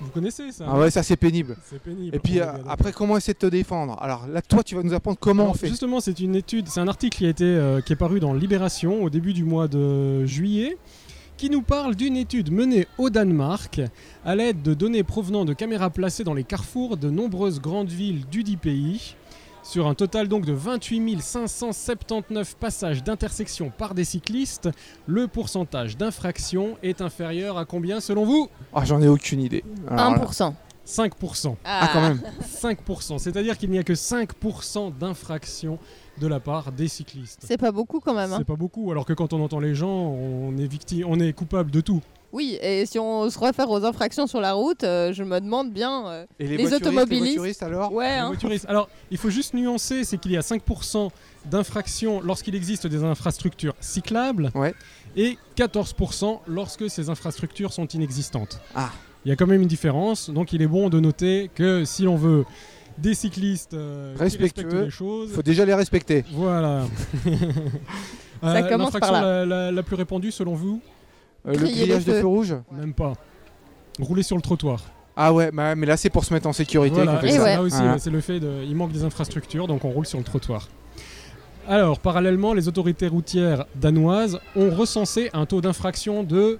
Vous 0.00 0.10
connaissez 0.10 0.52
ça 0.52 0.64
Ah 0.68 0.78
ouais, 0.78 0.90
ça 0.90 1.02
c'est 1.02 1.16
pénible. 1.16 1.56
C'est 1.68 1.80
pénible. 1.80 2.14
Et 2.14 2.18
puis 2.18 2.40
euh, 2.40 2.46
après, 2.68 2.92
comment 2.92 3.16
essayer 3.16 3.34
de 3.34 3.38
te 3.38 3.46
défendre? 3.46 3.96
Alors 4.00 4.26
là, 4.28 4.40
toi, 4.42 4.62
tu 4.62 4.74
vas 4.74 4.82
nous 4.82 4.94
apprendre 4.94 5.18
comment 5.18 5.42
Alors, 5.42 5.54
on 5.54 5.58
fait. 5.58 5.68
Justement, 5.68 6.00
c'est 6.00 6.20
une 6.20 6.36
étude, 6.36 6.68
c'est 6.68 6.80
un 6.80 6.88
article 6.88 7.18
qui 7.18 7.26
a 7.26 7.28
été 7.28 7.44
euh, 7.44 7.80
qui 7.80 7.92
est 7.92 7.96
paru 7.96 8.20
dans 8.20 8.32
Libération 8.32 9.02
au 9.02 9.10
début 9.10 9.32
du 9.32 9.44
mois 9.44 9.66
de 9.66 10.24
juillet, 10.24 10.76
qui 11.36 11.50
nous 11.50 11.62
parle 11.62 11.96
d'une 11.96 12.16
étude 12.16 12.52
menée 12.52 12.86
au 12.96 13.10
Danemark 13.10 13.80
à 14.24 14.36
l'aide 14.36 14.62
de 14.62 14.74
données 14.74 15.02
provenant 15.02 15.44
de 15.44 15.52
caméras 15.52 15.90
placées 15.90 16.24
dans 16.24 16.34
les 16.34 16.44
carrefours 16.44 16.96
de 16.96 17.10
nombreuses 17.10 17.60
grandes 17.60 17.90
villes 17.90 18.24
du 18.30 18.44
dit 18.44 18.56
pays. 18.56 19.16
Sur 19.68 19.86
un 19.86 19.92
total 19.94 20.28
donc 20.28 20.46
de 20.46 20.54
28 20.54 21.20
579 21.20 22.56
passages 22.56 23.04
d'intersection 23.04 23.70
par 23.76 23.92
des 23.94 24.04
cyclistes, 24.04 24.70
le 25.06 25.28
pourcentage 25.28 25.98
d'infraction 25.98 26.78
est 26.82 27.02
inférieur 27.02 27.58
à 27.58 27.66
combien 27.66 28.00
selon 28.00 28.24
vous? 28.24 28.48
Ah, 28.72 28.86
j'en 28.86 29.02
ai 29.02 29.08
aucune 29.08 29.42
idée. 29.42 29.62
Alors 29.90 30.12
là- 30.12 30.24
1%. 30.24 30.54
5%. 30.86 31.56
Ah, 31.66 31.90
quand 31.92 32.00
même. 32.00 32.22
5%. 32.42 33.18
C'est-à-dire 33.18 33.58
qu'il 33.58 33.68
n'y 33.68 33.78
a 33.78 33.82
que 33.82 33.92
5% 33.94 34.90
d'infraction 34.98 35.78
de 36.18 36.26
la 36.26 36.40
part 36.40 36.72
des 36.72 36.88
cyclistes. 36.88 37.42
C'est 37.46 37.58
pas 37.58 37.70
beaucoup 37.70 38.00
quand 38.00 38.14
même. 38.14 38.32
hein. 38.32 38.36
C'est 38.38 38.46
pas 38.46 38.56
beaucoup, 38.56 38.90
alors 38.90 39.04
que 39.04 39.12
quand 39.12 39.34
on 39.34 39.42
entend 39.44 39.60
les 39.60 39.74
gens, 39.74 39.90
on 39.90 40.56
est 40.56 40.66
victime, 40.66 41.04
on 41.06 41.20
est 41.20 41.34
coupable 41.34 41.70
de 41.70 41.82
tout. 41.82 42.00
Oui, 42.32 42.58
et 42.60 42.84
si 42.84 42.98
on 42.98 43.30
se 43.30 43.38
réfère 43.38 43.70
aux 43.70 43.84
infractions 43.84 44.26
sur 44.26 44.40
la 44.40 44.52
route, 44.52 44.84
euh, 44.84 45.12
je 45.14 45.24
me 45.24 45.40
demande 45.40 45.72
bien. 45.72 46.06
euh, 46.08 46.26
Et 46.38 46.44
Les 46.46 46.56
voituristes, 46.58 46.86
automobilistes 46.86 47.24
Les 47.24 47.30
voituristes 47.36 47.62
alors 47.62 47.92
Ouais, 47.92 48.06
Les 48.06 48.18
hein. 48.18 48.26
voituristes. 48.28 48.66
Alors, 48.68 48.88
il 49.10 49.16
faut 49.16 49.30
juste 49.30 49.54
nuancer, 49.54 50.04
c'est 50.04 50.18
qu'il 50.18 50.32
y 50.32 50.36
a 50.36 50.40
5% 50.42 51.08
d'infractions 51.46 52.20
lorsqu'il 52.20 52.54
existe 52.54 52.86
des 52.86 53.02
infrastructures 53.02 53.74
cyclables 53.80 54.50
Ouais. 54.54 54.74
et 55.16 55.38
14% 55.56 56.40
lorsque 56.46 56.90
ces 56.90 57.08
infrastructures 57.08 57.72
sont 57.72 57.86
inexistantes. 57.86 58.60
Ah. 58.74 58.90
Il 59.24 59.30
y 59.30 59.32
a 59.32 59.36
quand 59.36 59.46
même 59.46 59.62
une 59.62 59.68
différence, 59.68 60.28
donc 60.30 60.52
il 60.52 60.60
est 60.62 60.66
bon 60.66 60.90
de 60.90 61.00
noter 61.00 61.50
que 61.54 61.84
si 61.86 62.02
l'on 62.02 62.16
veut 62.16 62.44
des 62.98 63.14
cyclistes 63.14 63.72
euh, 63.74 64.14
qui 64.16 64.20
Respectueux, 64.22 64.64
respectent 64.66 64.84
les 64.84 64.90
choses, 64.90 65.32
faut 65.32 65.42
déjà 65.42 65.64
les 65.64 65.74
respecter. 65.74 66.24
Voilà. 66.32 66.84
Ça 68.42 68.62
commence 68.64 68.92
par 68.92 69.12
là. 69.12 69.20
La, 69.22 69.46
la- 69.46 69.72
la 69.72 69.82
plus 69.82 69.96
répandue 69.96 70.30
selon 70.30 70.54
vous? 70.54 70.80
Euh, 71.48 71.52
le 71.54 71.64
les 71.64 71.72
grillage 71.72 72.04
de 72.04 72.12
feux. 72.12 72.20
feu 72.20 72.26
rouge 72.26 72.54
Même 72.72 72.92
pas. 72.94 73.14
Rouler 74.00 74.22
sur 74.22 74.36
le 74.36 74.42
trottoir. 74.42 74.82
Ah 75.16 75.32
ouais, 75.32 75.50
bah, 75.52 75.74
mais 75.74 75.86
là 75.86 75.96
c'est 75.96 76.10
pour 76.10 76.24
se 76.24 76.32
mettre 76.32 76.46
en 76.46 76.52
sécurité 76.52 76.94
Voilà, 77.02 77.18
fait 77.18 77.28
Et 77.28 77.32
ça. 77.32 77.42
ouais. 77.42 77.54
là 77.56 77.62
aussi, 77.62 77.76
Voilà. 77.76 77.92
ouais, 77.94 77.98
c'est 77.98 78.10
le 78.10 78.20
fait 78.20 78.38
de, 78.38 78.62
il 78.64 78.76
manque 78.76 78.92
des 78.92 79.02
infrastructures, 79.02 79.66
donc 79.66 79.84
on 79.84 79.90
roule 79.90 80.06
sur 80.06 80.18
le 80.18 80.24
trottoir. 80.24 80.68
Alors, 81.66 81.98
parallèlement, 81.98 82.54
les 82.54 82.66
autorités 82.68 83.08
routières 83.08 83.66
danoises 83.74 84.38
ont 84.56 84.70
recensé 84.70 85.28
un 85.34 85.44
taux 85.44 85.60
d'infraction 85.60 86.22
de 86.22 86.58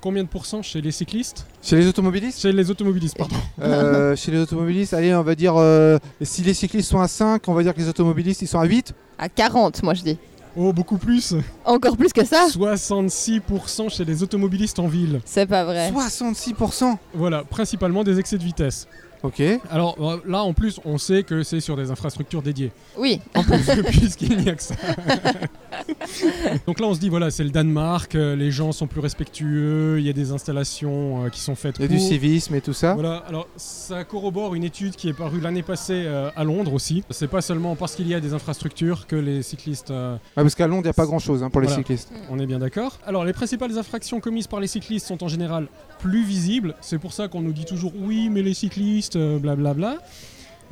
combien 0.00 0.24
de 0.24 0.28
pourcents 0.28 0.62
chez 0.62 0.80
les 0.80 0.90
cyclistes? 0.90 1.46
Chez 1.62 1.76
les 1.76 1.86
automobilistes? 1.86 2.40
Chez 2.40 2.52
les 2.52 2.70
automobilistes, 2.70 3.16
pardon. 3.18 3.36
Euh, 3.60 4.16
Chez 4.16 4.32
les 4.32 4.38
automobilistes, 4.38 4.94
allez, 4.94 5.14
on 5.14 5.22
va 5.22 5.34
dire, 5.36 5.54
euh, 5.56 5.98
si 6.22 6.42
les 6.42 6.54
cyclistes 6.54 6.88
sont 6.90 7.00
à 7.00 7.06
5, 7.08 7.46
on 7.48 7.54
va 7.54 7.62
dire 7.62 7.74
que 7.74 7.80
les 7.80 7.88
automobilistes 7.88 8.42
ils 8.42 8.48
sont 8.48 8.58
à 8.58 8.64
8. 8.64 8.94
À 9.18 9.28
40, 9.28 9.82
moi 9.84 9.94
je 9.94 10.02
dis. 10.02 10.18
Oh, 10.60 10.72
beaucoup 10.72 10.98
plus 10.98 11.34
Encore 11.64 11.96
plus 11.96 12.12
que 12.12 12.24
ça 12.24 12.48
66% 12.48 13.90
chez 13.90 14.04
les 14.04 14.24
automobilistes 14.24 14.80
en 14.80 14.88
ville. 14.88 15.20
C'est 15.24 15.46
pas 15.46 15.62
vrai. 15.64 15.92
66% 15.92 16.96
Voilà, 17.14 17.44
principalement 17.44 18.02
des 18.02 18.18
excès 18.18 18.38
de 18.38 18.42
vitesse. 18.42 18.88
Ok. 19.22 19.42
Alors 19.70 19.96
euh, 20.00 20.18
là, 20.26 20.42
en 20.42 20.52
plus, 20.52 20.80
on 20.84 20.96
sait 20.98 21.22
que 21.24 21.42
c'est 21.42 21.60
sur 21.60 21.76
des 21.76 21.90
infrastructures 21.90 22.42
dédiées. 22.42 22.70
Oui, 22.96 23.20
En 23.34 23.42
plus, 23.42 23.58
puisqu'il 23.90 24.36
n'y 24.38 24.48
a 24.48 24.54
que 24.54 24.62
ça. 24.62 24.74
Donc 26.66 26.80
là, 26.80 26.86
on 26.86 26.94
se 26.94 27.00
dit, 27.00 27.08
voilà, 27.08 27.30
c'est 27.30 27.44
le 27.44 27.50
Danemark, 27.50 28.14
euh, 28.14 28.36
les 28.36 28.50
gens 28.50 28.72
sont 28.72 28.86
plus 28.86 29.00
respectueux, 29.00 29.96
il 29.98 30.06
y 30.06 30.10
a 30.10 30.12
des 30.12 30.32
installations 30.32 31.24
euh, 31.24 31.28
qui 31.28 31.40
sont 31.40 31.54
faites 31.54 31.76
Il 31.78 31.82
y 31.82 31.84
a 31.84 31.88
pour. 31.88 31.96
du 31.96 32.02
civisme 32.02 32.54
et 32.54 32.60
tout 32.60 32.72
ça. 32.72 32.94
Voilà, 32.94 33.18
alors 33.28 33.48
ça 33.56 34.04
corrobore 34.04 34.54
une 34.54 34.64
étude 34.64 34.96
qui 34.96 35.08
est 35.08 35.12
parue 35.12 35.40
l'année 35.40 35.62
passée 35.62 36.04
euh, 36.06 36.30
à 36.36 36.44
Londres 36.44 36.72
aussi. 36.72 37.04
C'est 37.10 37.28
pas 37.28 37.40
seulement 37.42 37.76
parce 37.76 37.94
qu'il 37.94 38.08
y 38.08 38.14
a 38.14 38.20
des 38.20 38.32
infrastructures 38.34 39.06
que 39.06 39.16
les 39.16 39.42
cyclistes, 39.42 39.90
euh, 39.90 40.14
Ouais, 40.36 40.42
parce 40.42 40.54
qu'à 40.54 40.66
Londres, 40.66 40.82
il 40.82 40.86
n'y 40.86 40.90
a 40.90 40.94
pas 40.94 41.06
grand 41.06 41.18
chose 41.18 41.44
pour 41.52 41.60
les 41.60 41.66
Voilà. 41.66 41.80
cyclistes. 41.82 42.10
on 42.30 42.38
est 42.38 42.46
bien 42.46 42.58
d'accord. 42.58 42.98
Alors 43.06 43.24
les 43.24 43.32
principales 43.32 43.76
infractions 43.78 44.20
commises 44.20 44.46
par 44.46 44.60
les 44.60 44.66
cyclistes 44.66 45.06
sont 45.06 45.22
en 45.22 45.28
général 45.28 45.66
plus 45.98 46.24
visibles. 46.24 46.74
C'est 46.80 46.98
pour 46.98 47.12
ça 47.12 47.28
qu'on 47.28 47.40
nous 47.42 47.52
dit 47.52 47.64
toujours 47.64 47.92
oui, 47.98 48.28
mais 48.30 48.42
les 48.42 48.54
cyclistes, 48.54 49.07
euh, 49.16 49.38
blablabla. 49.38 49.98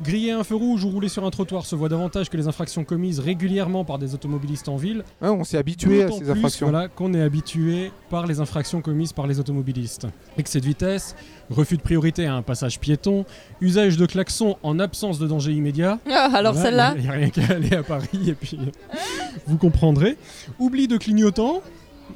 Griller 0.03 0.29
un 0.31 0.43
feu 0.43 0.53
rouge 0.53 0.83
ou 0.83 0.91
rouler 0.91 1.09
sur 1.09 1.25
un 1.25 1.31
trottoir 1.31 1.65
se 1.65 1.75
voit 1.75 1.89
davantage 1.89 2.29
que 2.29 2.37
les 2.37 2.47
infractions 2.47 2.83
commises 2.83 3.19
régulièrement 3.19 3.83
par 3.83 3.97
des 3.97 4.13
automobilistes 4.13 4.69
en 4.69 4.75
ville. 4.75 5.03
Ouais, 5.23 5.29
on 5.29 5.43
s'est 5.43 5.57
habitué 5.57 6.03
à 6.03 6.11
ces 6.11 6.19
plus, 6.19 6.29
infractions. 6.29 6.69
Voilà, 6.69 6.87
qu'on 6.87 7.15
est 7.15 7.21
habitué 7.21 7.91
par 8.11 8.27
les 8.27 8.39
infractions 8.39 8.79
commises 8.81 9.11
par 9.11 9.25
les 9.25 9.39
automobilistes. 9.39 10.05
Excès 10.37 10.59
de 10.59 10.65
vitesse, 10.67 11.15
refus 11.49 11.77
de 11.77 11.81
priorité 11.81 12.27
à 12.27 12.35
un 12.35 12.43
passage 12.43 12.79
piéton, 12.79 13.25
usage 13.59 13.97
de 13.97 14.05
klaxon 14.05 14.57
en 14.61 14.77
absence 14.77 15.17
de 15.17 15.25
danger 15.25 15.53
immédiat. 15.53 15.97
Ah, 16.11 16.29
alors 16.31 16.53
Voilà, 16.53 16.67
celle-là 16.69 16.93
Il 16.97 17.01
n'y 17.01 17.09
a, 17.09 17.11
rien 17.13 17.29
qu'à 17.31 17.55
aller 17.55 17.75
à 17.75 17.81
Paris 17.81 18.21
et 18.29 18.33
puis 18.33 18.59
euh, 18.61 18.69
vous 19.47 19.57
comprendrez. 19.57 20.15
Oubli 20.59 20.87
de 20.87 20.97
clignotant. 20.97 21.63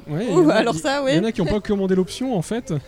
Ouais, 0.08 0.26
il 0.26 0.30
y 0.30 0.32
en 0.34 0.38
Ouh, 0.44 0.50
a- 0.50 0.54
alors 0.54 0.76
ça, 0.76 1.02
Il 1.08 1.16
y 1.16 1.18
en 1.18 1.22
oui. 1.22 1.26
a 1.26 1.32
qui 1.32 1.40
n'ont 1.42 1.48
pas 1.50 1.58
commandé 1.60 1.96
l'option 1.96 2.36
en 2.38 2.42
fait. 2.42 2.72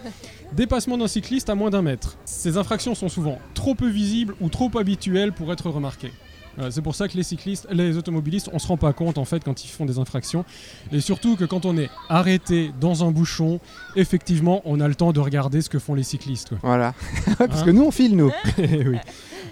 Dépassement 0.57 0.97
d'un 0.99 1.09
cycliste 1.09 1.51
à 1.51 1.55
moins 1.55 1.71
d'un 1.71 1.83
mètre. 1.83 2.17
Ces 2.25 2.57
infractions 2.57 2.95
sont 2.95 3.09
souvent 3.09 3.39
trop 3.55 3.75
peu 3.75 3.89
visibles 3.89 4.35
ou 4.41 4.49
trop 4.49 4.71
habituelles 4.79 5.33
pour 5.33 5.53
être 5.53 5.69
remarquées. 5.69 6.13
Voilà, 6.57 6.71
c'est 6.71 6.83
pour 6.83 6.95
ça 6.95 7.09
que 7.09 7.17
les 7.17 7.25
cyclistes, 7.25 7.67
les 7.73 7.97
automobilistes, 7.97 8.49
on 8.53 8.61
se 8.61 8.69
rend 8.69 8.77
pas 8.77 8.93
compte 8.93 9.19
en 9.19 9.25
fait 9.25 9.43
quand 9.43 9.65
ils 9.65 9.69
font 9.69 9.85
des 9.87 9.99
infractions. 9.99 10.45
Et 10.93 11.01
surtout 11.01 11.35
que 11.35 11.45
quand 11.45 11.67
on 11.67 11.77
est 11.77 11.91
arrêté 12.09 12.71
dans 12.81 13.03
un 13.05 13.11
bouchon, 13.11 13.59
effectivement, 13.97 14.63
on 14.65 14.79
a 14.79 14.87
le 14.87 14.95
temps 14.95 15.13
de 15.13 15.19
regarder 15.19 15.61
ce 15.63 15.69
que 15.69 15.81
font 15.81 15.95
les 15.95 16.05
cyclistes. 16.05 16.51
quoi. 16.51 16.59
Voilà. 16.63 16.95
parce 17.39 17.63
Hein 17.63 17.65
que 17.65 17.71
nous, 17.73 17.83
on 17.83 17.91
file, 17.91 18.17
nous. 18.17 18.31
Eh 18.59 18.89
oui. 18.89 18.99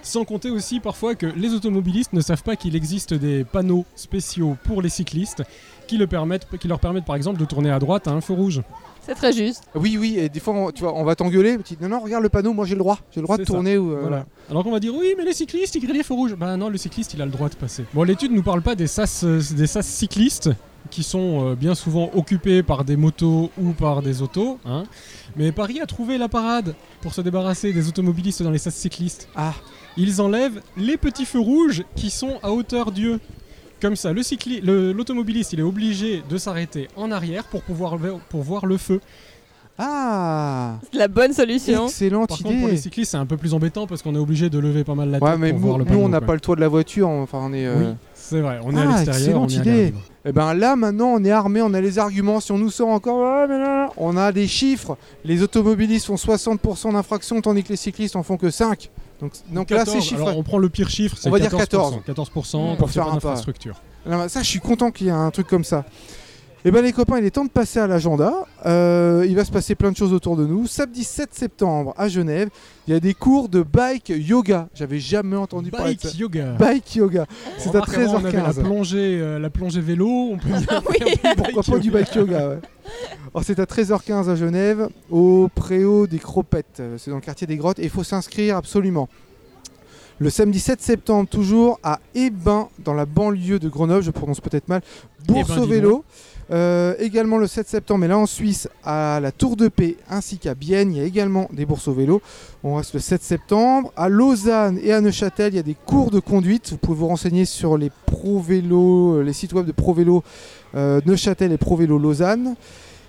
Sans 0.02 0.24
compter 0.24 0.50
aussi 0.50 0.80
parfois 0.80 1.14
que 1.14 1.26
les 1.26 1.54
automobilistes 1.54 2.12
ne 2.12 2.20
savent 2.20 2.42
pas 2.42 2.56
qu'il 2.56 2.74
existe 2.74 3.14
des 3.14 3.44
panneaux 3.44 3.84
spéciaux 3.94 4.56
pour 4.64 4.82
les 4.82 4.88
cyclistes 4.88 5.42
qui, 5.86 5.96
le 5.96 6.06
permettent, 6.08 6.46
qui 6.58 6.66
leur 6.68 6.80
permettent 6.80 7.04
par 7.04 7.14
exemple 7.16 7.38
de 7.38 7.44
tourner 7.44 7.70
à 7.70 7.78
droite 7.78 8.08
à 8.08 8.10
un 8.10 8.20
feu 8.20 8.32
rouge. 8.34 8.62
C'est 9.04 9.14
très 9.14 9.32
juste. 9.32 9.64
Oui, 9.74 9.96
oui, 9.98 10.16
et 10.18 10.28
des 10.28 10.38
fois, 10.40 10.54
on, 10.54 10.70
tu 10.70 10.82
vois, 10.82 10.94
on 10.96 11.02
va 11.04 11.14
t'engueuler. 11.16 11.56
tu 11.64 11.74
dis, 11.74 11.82
Non, 11.82 11.88
non, 11.88 12.00
regarde 12.00 12.22
le 12.22 12.28
panneau, 12.28 12.52
moi 12.52 12.64
j'ai 12.66 12.74
le 12.74 12.78
droit. 12.80 12.98
J'ai 13.12 13.20
le 13.20 13.24
droit 13.26 13.36
de 13.36 13.42
ça. 13.44 13.46
tourner. 13.52 13.76
Ou, 13.78 13.92
euh, 13.92 14.00
Voilà. 14.02 14.26
Alors 14.50 14.64
qu'on 14.64 14.70
va 14.72 14.80
dire 14.80 14.92
oui 14.94 15.14
mais 15.16 15.24
les 15.24 15.32
cyclistes 15.34 15.74
ils 15.76 15.80
grillent 15.80 15.96
les 15.98 16.02
feux 16.02 16.14
rouges. 16.14 16.34
Bah 16.34 16.56
non 16.56 16.68
le 16.68 16.78
cycliste 16.78 17.14
il 17.14 17.22
a 17.22 17.24
le 17.24 17.30
droit 17.30 17.48
de 17.48 17.54
passer. 17.54 17.84
Bon 17.94 18.02
l'étude 18.02 18.32
nous 18.32 18.42
parle 18.42 18.62
pas 18.62 18.74
des 18.74 18.86
sas, 18.88 19.22
euh, 19.24 19.40
des 19.56 19.66
sas 19.68 19.86
cyclistes 19.86 20.50
qui 20.90 21.02
sont 21.04 21.50
euh, 21.50 21.54
bien 21.54 21.74
souvent 21.76 22.10
occupés 22.14 22.62
par 22.64 22.84
des 22.84 22.96
motos 22.96 23.50
ou 23.60 23.70
par 23.72 24.02
des 24.02 24.20
autos. 24.20 24.58
hein. 24.64 24.82
Mais 25.36 25.52
Paris 25.52 25.80
a 25.80 25.86
trouvé 25.86 26.18
la 26.18 26.28
parade 26.28 26.74
pour 27.00 27.14
se 27.14 27.20
débarrasser 27.20 27.72
des 27.72 27.88
automobilistes 27.88 28.42
dans 28.42 28.50
les 28.50 28.58
sas 28.58 28.74
cyclistes. 28.74 29.28
Ah. 29.36 29.54
Ils 29.96 30.20
enlèvent 30.20 30.61
les 30.76 30.96
petits 30.96 31.24
feux 31.26 31.40
rouges 31.40 31.85
qui 31.96 32.11
sont 32.11 32.38
à 32.42 32.50
hauteur 32.52 32.92
d'yeux. 32.92 33.20
Comme 33.81 33.96
ça, 33.96 34.12
le 34.12 34.22
cycli- 34.22 34.61
le- 34.62 34.92
l'automobiliste, 34.92 35.52
il 35.55 35.59
est 35.61 35.64
obligé 35.64 36.22
de 36.28 36.38
s'arrêter 36.38 36.88
en 36.96 37.11
arrière 37.11 37.44
pour 37.44 37.62
pouvoir 37.62 37.96
ver- 37.96 38.18
pour 38.31 38.42
voir 38.42 38.64
le 38.64 38.76
feu. 38.76 39.00
Ah 39.78 40.74
C'est 40.92 40.98
la 40.98 41.09
bonne 41.09 41.33
solution. 41.33 41.87
Excellente 41.87 42.28
Par 42.28 42.38
contre, 42.38 42.59
pour 42.61 42.68
les 42.68 42.76
cyclistes, 42.76 43.12
c'est 43.12 43.16
un 43.16 43.26
peu 43.26 43.37
plus 43.37 43.55
embêtant 43.55 43.87
parce 43.87 44.02
qu'on 44.02 44.14
est 44.14 44.18
obligé 44.18 44.50
de 44.50 44.59
lever 44.59 44.85
pas 44.85 44.94
mal 44.94 45.11
la 45.11 45.18
tête 45.18 45.26
Ouais, 45.28 45.38
mais 45.38 45.50
pour 45.50 45.61
nous, 45.61 45.66
voir 45.66 45.78
le 45.78 45.85
nous, 45.87 45.98
on 45.98 46.09
n'a 46.09 46.20
pas 46.20 46.35
le 46.35 46.40
toit 46.40 46.55
de 46.57 46.61
la 46.61 46.68
voiture. 46.68 47.09
Enfin, 47.09 47.38
on 47.42 47.52
est. 47.52 47.66
euh, 47.66 47.90
Oui, 47.90 47.94
c'est 48.14 48.40
vrai. 48.40 48.61
On 48.62 48.76
est 48.76 48.78
à 48.78 48.83
Ah, 48.83 49.02
l'extérieur, 49.02 49.40
on 49.40 49.44
excellente 49.46 49.66
est 49.66 49.70
à 49.70 49.72
idée. 49.88 49.94
Et 50.24 50.31
ben 50.31 50.55
là 50.55 50.76
maintenant 50.76 51.09
on 51.09 51.24
est 51.24 51.33
armé, 51.33 51.62
on 51.62 51.74
a 51.74 51.81
les 51.81 51.98
arguments. 51.98 52.38
Si 52.38 52.52
on 52.52 52.59
nous 52.59 52.70
sort 52.70 52.90
encore, 52.90 53.48
mais 53.48 53.59
là, 53.59 53.90
on 53.96 54.16
a 54.16 54.31
des 54.31 54.46
chiffres. 54.46 54.96
Les 55.24 55.42
automobilistes 55.42 56.07
font 56.07 56.14
60% 56.16 56.92
d'infractions 56.92 57.40
tandis 57.40 57.64
que 57.64 57.70
les 57.70 57.76
cyclistes 57.76 58.14
en 58.14 58.22
font 58.22 58.37
que 58.37 58.50
5. 58.50 58.90
Donc, 59.22 59.32
donc 59.50 59.70
là 59.70 59.78
14, 59.78 59.96
ces 59.96 60.02
chiffres. 60.02 60.22
alors, 60.22 60.37
on 60.37 60.42
prend 60.42 60.58
le 60.58 60.68
pire 60.68 60.90
chiffre, 60.90 61.16
c'est 61.18 61.28
On 61.28 61.32
va 61.32 61.38
dire 61.38 61.50
14%. 61.50 62.02
14% 62.04 62.76
Pour 62.76 62.90
faire 62.90 63.04
un 63.04 63.06
pas. 63.06 63.14
d'infrastructure. 63.14 63.76
Alors, 64.04 64.28
ça 64.28 64.42
je 64.42 64.48
suis 64.48 64.58
content 64.58 64.90
qu'il 64.90 65.06
y 65.06 65.11
ait 65.11 65.12
un 65.12 65.30
truc 65.30 65.46
comme 65.46 65.62
ça. 65.64 65.85
Eh 66.64 66.70
ben 66.70 66.81
les 66.81 66.92
copains, 66.92 67.18
il 67.18 67.25
est 67.25 67.33
temps 67.33 67.44
de 67.44 67.51
passer 67.51 67.81
à 67.81 67.88
l'agenda. 67.88 68.33
Euh, 68.66 69.27
il 69.29 69.35
va 69.35 69.44
se 69.44 69.51
passer 69.51 69.75
plein 69.75 69.90
de 69.90 69.96
choses 69.96 70.12
autour 70.12 70.37
de 70.37 70.46
nous. 70.46 70.68
Samedi 70.68 71.03
7 71.03 71.35
septembre 71.35 71.92
à 71.96 72.09
Genève, 72.09 72.51
il 72.87 72.94
y 72.94 72.96
a 72.96 73.01
des 73.01 73.14
cours 73.14 73.48
de 73.48 73.64
bike 73.64 74.11
yoga. 74.16 74.68
J'avais 74.72 75.01
jamais 75.01 75.35
entendu 75.35 75.72
parler 75.72 75.96
de 75.96 76.01
ça. 76.01 76.09
Bike 76.09 76.18
yoga. 76.20 76.53
Bike 76.53 76.94
yoga. 76.94 77.27
C'est 77.59 77.75
à 77.75 77.81
Remarque, 77.81 77.96
avant, 77.98 78.12
On 78.12 78.25
avait 78.25 78.33
la 78.33 78.53
13h15. 78.53 78.62
plongée, 78.62 79.18
euh, 79.20 79.38
la 79.40 79.51
plongée 79.51 79.81
vélo. 79.81 80.07
On 80.35 80.38
peut 80.38 80.51
dire 80.57 80.83
Oui. 80.88 81.14
Pourquoi 81.37 81.62
pas 81.64 81.79
du 81.81 81.90
bike 81.90 82.14
yoga 82.14 82.48
ouais. 82.51 82.59
C'est 83.42 83.59
à 83.59 83.64
13h15 83.64 84.29
à 84.29 84.37
Genève, 84.37 84.88
au 85.11 85.48
Préau 85.53 86.07
des 86.07 86.20
Cropettes. 86.20 86.79
Euh, 86.79 86.96
C'est 86.96 87.11
dans 87.11 87.16
le 87.16 87.22
quartier 87.22 87.46
des 87.48 87.57
Grottes 87.57 87.81
et 87.81 87.85
il 87.85 87.90
faut 87.90 88.05
s'inscrire 88.05 88.57
absolument. 88.57 89.09
Le 90.18 90.31
samedi 90.31 90.61
7 90.61 90.81
septembre, 90.81 91.29
toujours 91.29 91.81
à 91.83 91.98
Ebin, 92.14 92.68
dans 92.85 92.94
la 92.94 93.07
banlieue 93.07 93.59
de 93.59 93.68
Grenoble, 93.68 94.03
je 94.03 94.11
prononce 94.11 94.40
peut-être 94.40 94.68
mal, 94.68 94.83
Bourse 95.27 95.57
au 95.57 95.66
vélo. 95.66 96.05
Euh, 96.51 96.94
également 96.98 97.38
le 97.38 97.46
7 97.46 97.66
septembre, 97.66 98.01
mais 98.01 98.09
là 98.09 98.18
en 98.18 98.27
Suisse, 98.27 98.68
à 98.85 99.20
la 99.22 99.33
Tour 99.33 99.57
de 99.57 99.68
Paix 99.68 99.96
ainsi 100.11 100.38
qu'à 100.38 100.55
Bienne, 100.55 100.92
il 100.92 100.98
y 100.98 101.01
a 101.01 101.05
également 101.05 101.48
des 101.53 101.64
bourses 101.64 101.88
au 101.88 101.94
vélo. 101.94 102.20
On 102.62 102.75
reste 102.75 102.94
le 102.94 103.01
7 103.01 103.22
septembre. 103.22 103.92
À 103.96 104.09
Lausanne 104.09 104.79
et 104.83 104.92
à 104.92 105.01
Neuchâtel, 105.01 105.55
il 105.55 105.57
y 105.57 105.61
a 105.61 105.62
des 105.62 105.77
cours 105.87 106.11
de 106.11 106.20
conduite. 106.20 106.70
Vous 106.70 106.77
pouvez 106.77 106.98
vous 106.98 107.07
renseigner 107.07 107.46
sur 107.46 107.79
les 107.79 107.90
Pro 108.07 108.40
Vélo, 108.40 109.18
euh, 109.18 109.22
les 109.22 109.33
sites 109.33 109.55
web 109.55 109.64
de 109.64 109.72
Pro 109.72 109.94
Vélo 109.94 110.22
euh, 110.75 111.01
Neuchâtel 111.07 111.53
et 111.53 111.59
Pro 111.59 111.77
Vélo 111.77 111.96
Lausanne. 111.96 112.55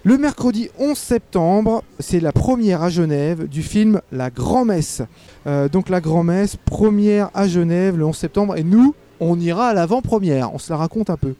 Le 0.06 0.18
mercredi 0.18 0.68
11 0.80 0.98
septembre, 0.98 1.82
c'est 1.98 2.20
la 2.20 2.34
première 2.34 2.84
à 2.84 2.90
Genève 2.90 3.48
du 3.48 3.64
film 3.64 4.02
La 4.12 4.30
Grand-Messe. 4.30 5.02
Euh, 5.48 5.70
donc 5.70 5.88
la 5.88 6.02
Grand-Messe, 6.02 6.58
première 6.66 7.30
à 7.34 7.48
Genève 7.48 7.98
le 7.98 8.06
11 8.06 8.18
septembre. 8.18 8.58
Et 8.58 8.64
nous, 8.64 8.96
on 9.22 9.40
ira 9.40 9.70
à 9.70 9.74
l'avant-première. 9.74 10.54
On 10.54 10.58
se 10.58 10.74
la 10.74 10.78
raconte 10.78 11.10
un 11.10 11.16
peu. 11.16 11.36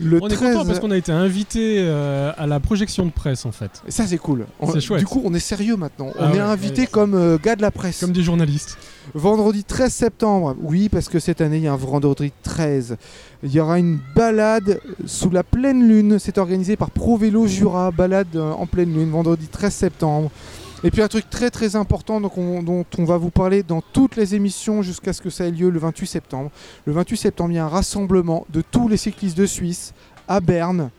Le 0.00 0.20
On 0.22 0.28
est 0.28 0.34
13 0.34 0.52
content 0.54 0.66
parce 0.66 0.78
qu'on 0.78 0.90
a 0.92 0.96
été 0.96 1.10
invité 1.10 1.78
euh, 1.80 2.30
à 2.38 2.46
la 2.46 2.60
projection 2.60 3.04
de 3.04 3.10
presse 3.10 3.44
en 3.44 3.50
fait, 3.52 3.82
Ça 3.88 4.06
c'est 4.06 4.18
cool. 4.18 4.46
On- 4.60 4.70
C'est 4.72 4.80
chouette. 4.80 5.00
Du 5.00 5.06
coup, 5.06 5.20
on 5.24 5.34
est 5.34 5.40
sérieux 5.40 5.76
maintenant. 5.76 6.10
Ah 6.18 6.28
on 6.30 6.34
est 6.36 6.38
invité 6.40 6.82
ouais. 6.82 6.86
comme 6.86 7.14
euh, 7.14 7.36
gars 7.42 7.56
de 7.56 7.62
la 7.62 7.70
presse. 7.72 7.98
comme 8.00 8.12
des 8.12 8.22
journalistes. 8.22 8.78
Vendredi 9.14 9.64
13 9.64 9.92
septembre, 9.92 10.54
oui, 10.62 10.88
parce 10.88 11.08
que 11.08 11.18
cette 11.18 11.40
année, 11.40 11.56
il 11.56 11.62
y 11.64 11.66
a 11.66 11.72
un 11.72 11.76
vendredi 11.76 12.30
13. 12.42 12.96
Il 13.42 13.50
y 13.52 13.58
aura 13.58 13.78
une 13.78 13.98
balade 14.14 14.80
sous 15.06 15.30
la 15.30 15.42
pleine 15.42 15.88
lune. 15.88 16.18
C'est 16.18 16.38
organisé 16.38 16.76
par 16.76 16.90
Pro 16.90 17.16
Vélo 17.16 17.46
Jura, 17.46 17.90
balade 17.90 18.28
euh, 18.36 18.52
en 18.52 18.66
pleine 18.66 18.92
lune, 18.94 19.10
vendredi 19.10 19.46
13 19.48 19.72
septembre. 19.74 20.30
Et 20.84 20.90
puis 20.90 21.02
un 21.02 21.08
truc 21.08 21.28
très 21.28 21.50
très 21.50 21.74
important 21.76 22.20
donc 22.20 22.38
on- 22.38 22.62
dont 22.62 22.84
on 22.98 23.04
va 23.04 23.16
vous 23.16 23.30
parler 23.30 23.62
dans 23.62 23.80
toutes 23.80 24.14
les 24.16 24.34
émissions 24.34 24.82
jusqu'à 24.82 25.12
ce 25.12 25.20
que 25.20 25.30
ça 25.30 25.44
ait 25.46 25.50
lieu 25.50 25.70
le 25.70 25.78
28 25.78 26.06
septembre. 26.06 26.50
Le 26.86 26.92
28 26.92 27.16
septembre, 27.16 27.50
il 27.50 27.56
y 27.56 27.58
a 27.58 27.64
un 27.64 27.68
rassemblement 27.68 28.46
de 28.50 28.60
tous 28.62 28.88
les 28.88 28.96
cyclistes 28.96 29.36
de 29.36 29.46
Suisse 29.46 29.92
à 30.28 30.40
Berne 30.40 30.90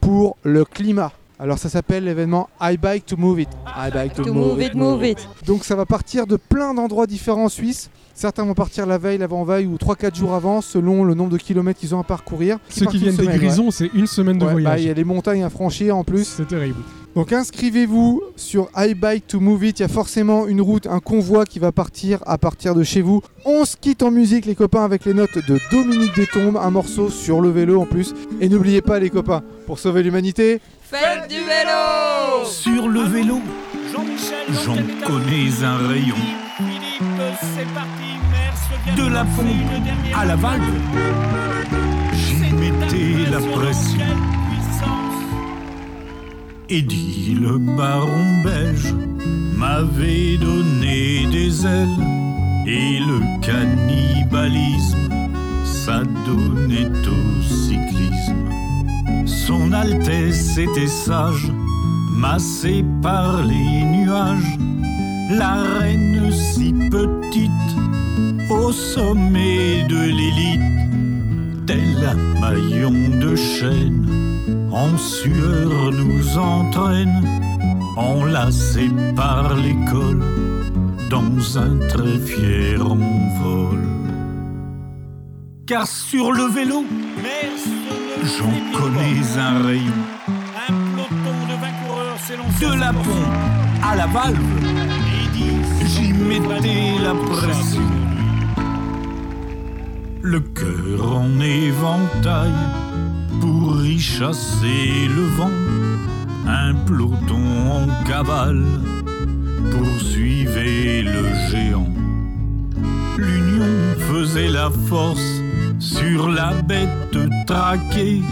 pour 0.00 0.36
le 0.42 0.64
climat. 0.64 1.12
Alors 1.38 1.58
ça 1.58 1.70
s'appelle 1.70 2.04
l'événement 2.04 2.50
I 2.60 2.76
Bike 2.76 3.06
to 3.06 3.16
Move 3.16 3.40
It. 3.40 3.48
I 3.66 3.90
Bike 3.90 4.12
to, 4.14 4.24
To 4.24 4.34
move 4.34 4.60
it, 4.60 4.74
move 4.74 5.02
it. 5.04 5.26
donc 5.46 5.64
ça 5.64 5.74
va 5.74 5.86
partir 5.86 6.26
de 6.26 6.36
plein 6.36 6.74
d'endroits 6.74 7.06
différents 7.06 7.44
en 7.44 7.48
Suisse. 7.48 7.88
Certains 8.14 8.44
vont 8.44 8.52
partir 8.52 8.84
la 8.84 8.98
veille, 8.98 9.16
l'avant-veille 9.16 9.66
ou 9.66 9.76
3-4 9.78 10.14
jours 10.14 10.34
avant 10.34 10.60
selon 10.60 11.02
le 11.04 11.14
nombre 11.14 11.30
de 11.30 11.38
kilomètres 11.38 11.80
qu'ils 11.80 11.94
ont 11.94 12.00
à 12.00 12.04
parcourir. 12.04 12.58
Ceux 12.68 12.84
qui 12.86 12.98
viennent 12.98 13.16
des 13.16 13.26
Grisons, 13.26 13.70
c'est 13.70 13.90
une 13.94 14.06
semaine 14.06 14.36
de 14.36 14.44
ouais. 14.44 14.52
Bah, 14.54 14.60
voyage. 14.60 14.82
il 14.82 14.88
y 14.88 14.90
a 14.90 14.94
les 14.94 15.04
montagnes 15.04 15.42
à 15.42 15.48
franchir 15.48 15.96
en 15.96 16.04
plus. 16.04 16.24
C'est 16.24 16.46
terrible. 16.48 16.76
Donc 17.16 17.32
inscrivez-vous 17.32 18.22
sur 18.36 18.68
iBike 18.76 19.26
to 19.26 19.40
Move 19.40 19.64
It. 19.64 19.80
Il 19.80 19.82
y 19.82 19.84
a 19.84 19.88
forcément 19.88 20.46
une 20.46 20.60
route, 20.60 20.86
un 20.86 21.00
convoi 21.00 21.44
qui 21.44 21.58
va 21.58 21.72
partir 21.72 22.20
à 22.26 22.38
partir 22.38 22.74
de 22.74 22.84
chez 22.84 23.02
vous. 23.02 23.20
On 23.44 23.64
se 23.64 23.76
quitte 23.76 24.02
en 24.02 24.10
musique 24.10 24.46
les 24.46 24.54
copains 24.54 24.84
avec 24.84 25.04
les 25.04 25.14
notes 25.14 25.38
de 25.46 25.58
Dominique 25.72 26.14
Détombe, 26.14 26.56
un 26.56 26.70
morceau 26.70 27.10
sur 27.10 27.40
le 27.40 27.50
vélo 27.50 27.80
en 27.80 27.86
plus. 27.86 28.14
Et 28.40 28.48
n'oubliez 28.48 28.80
pas 28.80 29.00
les 29.00 29.10
copains, 29.10 29.42
pour 29.66 29.78
sauver 29.78 30.02
l'humanité, 30.02 30.60
Faites 30.82 31.28
du 31.28 31.36
vélo 31.36 32.44
Sur 32.44 32.88
le 32.88 33.02
vélo, 33.02 33.40
j'en 34.48 34.74
connais 35.06 35.64
un 35.64 35.76
rayon. 35.86 36.16
De 38.96 39.06
la 39.08 39.24
pompe 39.24 40.16
à 40.16 40.24
la 40.24 40.34
valve, 40.34 40.62
j'y 42.12 42.52
mettais 42.54 43.30
la 43.30 43.38
pression. 43.38 44.39
Eddie 46.72 47.36
le 47.40 47.58
baron 47.58 48.42
belge 48.44 48.94
m'avait 49.56 50.36
donné 50.36 51.26
des 51.26 51.66
ailes 51.66 52.06
et 52.64 53.00
le 53.00 53.18
cannibalisme, 53.42 55.08
ça 55.64 56.04
donnait 56.24 56.86
au 56.86 57.42
cyclisme. 57.42 58.46
Son 59.26 59.72
Altesse 59.72 60.58
était 60.58 60.86
sage, 60.86 61.50
massée 62.14 62.84
par 63.02 63.42
les 63.42 63.82
nuages, 63.82 64.56
la 65.28 65.56
reine 65.80 66.30
si 66.30 66.72
petite, 66.72 67.50
au 68.48 68.70
sommet 68.70 69.82
de 69.88 70.02
l'élite, 70.02 71.66
tel 71.66 72.06
un 72.06 72.40
maillon 72.40 73.18
de 73.20 73.34
chaîne, 73.34 74.19
en 74.72 74.96
sueur 74.96 75.92
nous 75.92 76.38
entraîne, 76.38 77.26
enlacés 77.96 78.90
par 79.16 79.54
l'école, 79.56 80.22
dans 81.08 81.58
un 81.58 81.78
très 81.88 82.18
fier 82.18 82.80
envol. 82.80 83.80
Car 85.66 85.86
sur 85.86 86.32
le 86.32 86.44
vélo, 86.44 86.84
j'en 88.22 88.78
connais 88.78 89.38
un 89.38 89.66
rayon. 89.66 90.00
Un 90.68 90.72
peloton 90.72 91.36
de 91.48 91.54
20 91.60 91.86
coureurs 91.86 92.18
s'élance 92.18 92.60
De 92.60 92.80
la 92.80 92.92
pompe 92.92 93.82
à 93.82 93.96
la 93.96 94.06
valve, 94.06 94.38
j'y 95.84 96.12
mettais 96.12 96.98
la 97.02 97.14
pression. 97.14 97.82
Le 100.22 100.40
cœur 100.40 101.16
en 101.16 101.40
éventail 101.40 102.52
pour 103.40 103.84
y 103.84 103.98
chasser 103.98 105.08
le 105.08 105.24
vent. 105.36 105.50
Un 106.46 106.74
peloton 106.86 107.44
en 107.78 108.04
cavale 108.04 108.64
poursuivait 109.70 111.02
le 111.02 111.24
géant. 111.50 111.92
L'union 113.16 113.74
faisait 113.98 114.48
la 114.48 114.70
force 114.88 115.42
sur 115.78 116.28
la 116.28 116.52
bête 116.62 117.18
traquée 117.46 118.22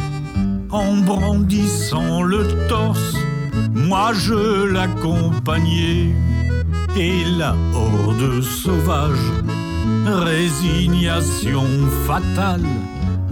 en 0.71 0.97
brandissant 0.99 2.23
le 2.23 2.47
torse. 2.69 3.17
Moi 3.75 4.13
je 4.15 4.67
l'accompagnais 4.73 6.15
et 6.97 7.25
la 7.39 7.55
horde 7.75 8.43
sauvage, 8.43 9.27
résignation 10.07 11.67
fatale 12.07 12.67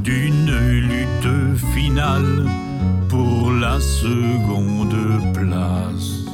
d'une 0.07 0.57
lutte 0.93 1.59
finale 1.75 2.47
pour 3.09 3.51
la 3.51 3.81
seconde 3.81 4.97
place. 5.35 6.27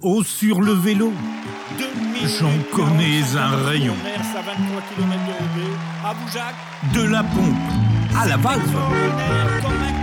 Oh 0.00 0.22
sur 0.22 0.60
le 0.60 0.72
vélo, 0.72 1.12
j'en 2.38 2.56
connais 2.72 3.22
un 3.36 3.56
rayon. 3.66 3.96
à 4.06 4.42
23 4.42 4.82
km 4.90 5.20
de 6.94 7.02
la 7.02 7.24
pompe 7.24 7.70
à 8.16 8.28
la 8.28 8.36
valve, 8.36 8.78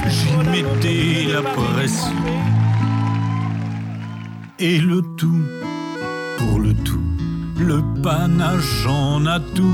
j'y 0.10 0.36
mettais 0.50 1.32
la 1.32 1.42
pression. 1.44 2.12
Et 4.60 4.80
le 4.80 5.02
tout, 5.16 5.46
pour 6.38 6.60
le 6.60 6.74
tout, 6.74 7.08
le 7.58 7.82
panache 8.04 8.86
en 8.86 9.26
atout, 9.26 9.74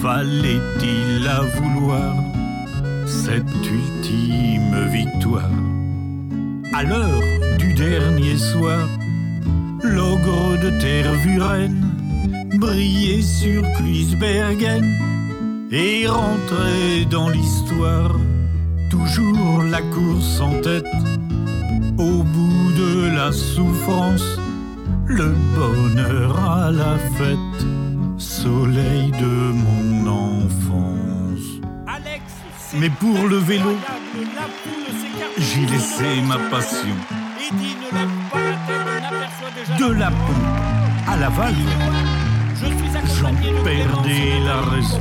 fallait-il 0.00 1.22
la 1.24 1.40
vouloir, 1.40 2.14
cette 3.06 3.44
ultime 3.64 4.88
victoire? 4.90 5.50
À 6.72 6.82
l'heure 6.82 7.22
du 7.58 7.74
dernier 7.74 8.36
soir, 8.36 8.88
l'ogre 9.82 10.58
de 10.62 10.70
Tervuren 10.80 11.74
brillait 12.58 13.22
sur 13.22 13.62
Kluisbergen 13.76 14.84
et 15.70 16.06
rentrait 16.06 17.04
dans 17.10 17.28
l'histoire. 17.28 18.16
Toujours 18.90 19.62
la 19.70 19.82
course 19.82 20.40
en 20.40 20.60
tête, 20.60 20.84
au 21.98 22.22
bout 22.22 22.72
de 22.76 23.14
la 23.14 23.32
souffrance, 23.32 24.38
le 25.06 25.34
bonheur 25.54 26.38
à 26.38 26.70
la 26.70 26.96
fête, 27.16 27.66
soleil 28.42 29.10
de 29.12 29.34
mon 29.64 30.06
enfance. 30.06 31.46
Alex, 31.86 32.22
Mais 32.78 32.90
pour 32.90 33.28
le 33.28 33.38
vélo, 33.38 33.74
j'ai 35.38 35.64
laissé 35.72 36.20
ma 36.28 36.38
passion. 36.50 36.96
Eddie 37.46 37.76
ne 37.82 37.98
lève 37.98 38.16
pas 38.30 38.38
la 38.38 38.56
tête, 38.66 39.30
on 39.42 39.58
déjà 39.58 39.88
De 39.88 39.92
la 39.94 40.10
pompe 40.10 41.08
à 41.08 41.16
la 41.16 41.28
valve, 41.30 41.56
Je 42.60 42.66
suis 42.66 43.20
j'en 43.20 43.34
perdais 43.64 44.40
la 44.44 44.60
raison. 44.70 45.00